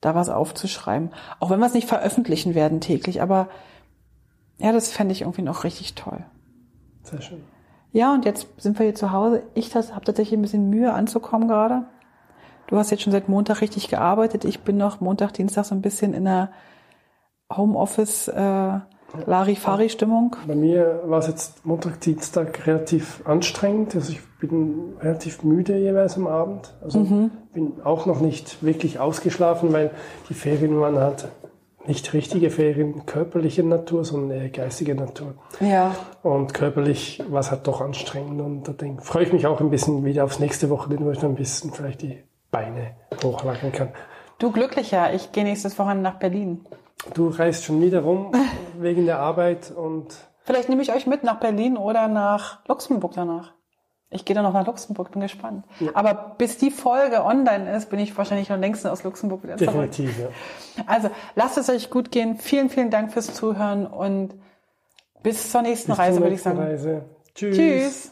da 0.02 0.15
was 0.15 0.30
aufzuschreiben. 0.30 1.12
Auch 1.39 1.50
wenn 1.50 1.60
wir 1.60 1.65
es 1.68 1.74
nicht 1.74 1.88
veröffentlichen 1.88 2.56
werden 2.56 2.82
täglich, 2.82 3.22
aber 3.22 3.50
ja, 4.58 4.72
das 4.72 4.91
fände 4.91 5.12
ich 5.12 5.22
irgendwie 5.22 5.41
noch 5.41 5.63
richtig 5.63 5.96
toll. 5.96 6.24
Sehr 7.04 7.22
schön. 7.22 7.44
Ja, 7.91 8.13
und 8.13 8.26
jetzt 8.26 8.48
sind 8.58 8.78
wir 8.80 8.86
hier 8.86 8.96
zu 8.96 9.12
Hause. 9.12 9.44
Ich 9.54 9.74
habe 9.76 10.06
tatsächlich 10.06 10.38
ein 10.38 10.41
bisschen 10.41 10.70
Mühe 10.70 10.91
anzukommen 10.94 11.48
gerade. 11.48 11.86
Du 12.67 12.78
hast 12.78 12.89
jetzt 12.91 13.04
schon 13.04 13.12
seit 13.13 13.30
Montag 13.30 13.62
richtig 13.62 13.89
gearbeitet. 13.89 14.43
Ich 14.45 14.62
bin 14.62 14.78
noch 14.78 14.99
Montag, 15.01 15.34
Dienstag 15.34 15.65
so 15.65 15.75
ein 15.75 15.82
bisschen 15.82 16.13
in 16.13 16.25
der 16.25 16.49
Homeoffice 17.56 18.28
äh, 18.28 18.80
Larifari-Stimmung. 19.25 20.36
Bei 20.47 20.56
mir 20.56 21.01
war 21.06 21.19
es 21.19 21.28
jetzt 21.28 21.65
Montag, 21.65 22.01
Dienstag 22.01 22.65
relativ 22.67 23.21
anstrengend. 23.25 23.95
Also 23.95 24.12
ich 24.12 24.19
bin 24.39 24.93
relativ 24.99 25.43
müde 25.43 25.78
jeweils 25.78 26.17
am 26.17 26.28
Abend. 26.28 26.73
Also 26.84 26.99
Mhm. 26.99 27.32
bin 27.54 27.73
auch 27.84 28.06
noch 28.08 28.19
nicht 28.19 28.63
wirklich 28.63 28.99
ausgeschlafen, 28.99 29.71
weil 29.71 29.91
die 30.30 30.34
Ferien 30.34 30.80
waren 30.80 30.97
halt 30.97 31.28
nicht 31.88 32.12
richtige 32.13 32.49
Ferien 32.49 33.06
körperlicher 33.06 33.62
Natur, 33.62 34.04
sondern 34.04 34.39
eher 34.39 34.49
geistige 34.49 34.95
Natur. 34.95 35.36
Ja, 35.60 35.95
Und 36.23 36.56
körperlich 36.56 37.21
war 37.30 37.41
es 37.41 37.51
halt 37.51 37.67
doch 37.67 37.80
anstrengend. 37.80 38.41
Und 38.41 38.63
da 38.67 38.71
denk, 38.73 39.04
freue 39.04 39.23
ich 39.23 39.32
mich 39.34 39.45
auch 39.45 39.62
ein 39.62 39.69
bisschen 39.69 40.04
wieder 40.04 40.23
aufs 40.23 40.39
nächste 40.39 40.71
Wochenende, 40.71 41.06
wo 41.06 41.12
ich 41.12 41.19
dann 41.19 41.32
ein 41.34 41.36
bisschen 41.36 41.71
vielleicht 41.71 42.01
die 42.01 42.17
Beine 42.56 42.96
hochlagern 43.24 43.72
kann. 43.72 43.89
du 44.39 44.52
glücklicher. 44.52 45.13
Ich 45.13 45.32
gehe 45.32 45.44
nächstes 45.44 45.78
Wochenende 45.78 46.04
nach 46.04 46.20
Berlin. 46.20 46.65
Du 47.13 47.28
reist 47.28 47.65
schon 47.65 47.82
wieder 47.82 48.02
rum 48.02 48.32
wegen 48.80 49.06
der 49.06 49.20
Arbeit 49.20 49.72
und 49.72 50.08
Vielleicht 50.44 50.70
nehme 50.70 50.82
ich 50.84 50.94
euch 50.94 51.08
mit 51.08 51.24
nach 51.24 51.39
Berlin 51.39 51.76
oder 51.76 52.08
nach 52.08 52.63
Luxemburg 52.68 53.13
danach. 53.15 53.54
Ich 54.12 54.24
gehe 54.24 54.36
dann 54.36 54.44
noch 54.44 54.54
nach 54.54 54.65
Luxemburg, 54.65 55.12
bin 55.12 55.22
gespannt. 55.22 55.65
Aber 55.96 56.36
bis 56.38 56.58
die 56.58 56.70
Folge 56.70 57.26
online 57.26 57.76
ist, 57.76 57.89
bin 57.89 58.00
ich 58.00 58.15
wahrscheinlich 58.15 58.50
noch 58.50 58.60
längst 58.60 58.86
aus 58.86 59.04
Luxemburg 59.04 59.44
wieder 59.44 59.58
zurück. 59.58 59.74
definitiv, 59.91 60.20
ja. 60.20 60.28
Also 60.86 61.10
lasst 61.34 61.58
es 61.58 61.70
euch 61.70 61.89
gut 61.89 62.12
gehen. 62.12 62.38
Vielen, 62.38 62.70
vielen 62.70 62.91
Dank 62.91 63.12
fürs 63.12 63.34
Zuhören 63.34 63.88
und 63.88 64.36
bis 65.24 65.52
zur 65.52 65.63
nächsten 65.63 65.91
Bis 65.91 66.00
Reise, 66.00 66.13
zur 66.13 66.22
würde 66.22 66.36
ich 66.36 66.46
nächsten 66.46 66.58
sagen. 66.58 66.70
Reise. 66.70 67.06
Tschüss. 67.34 67.58
Tschüss. 67.58 68.12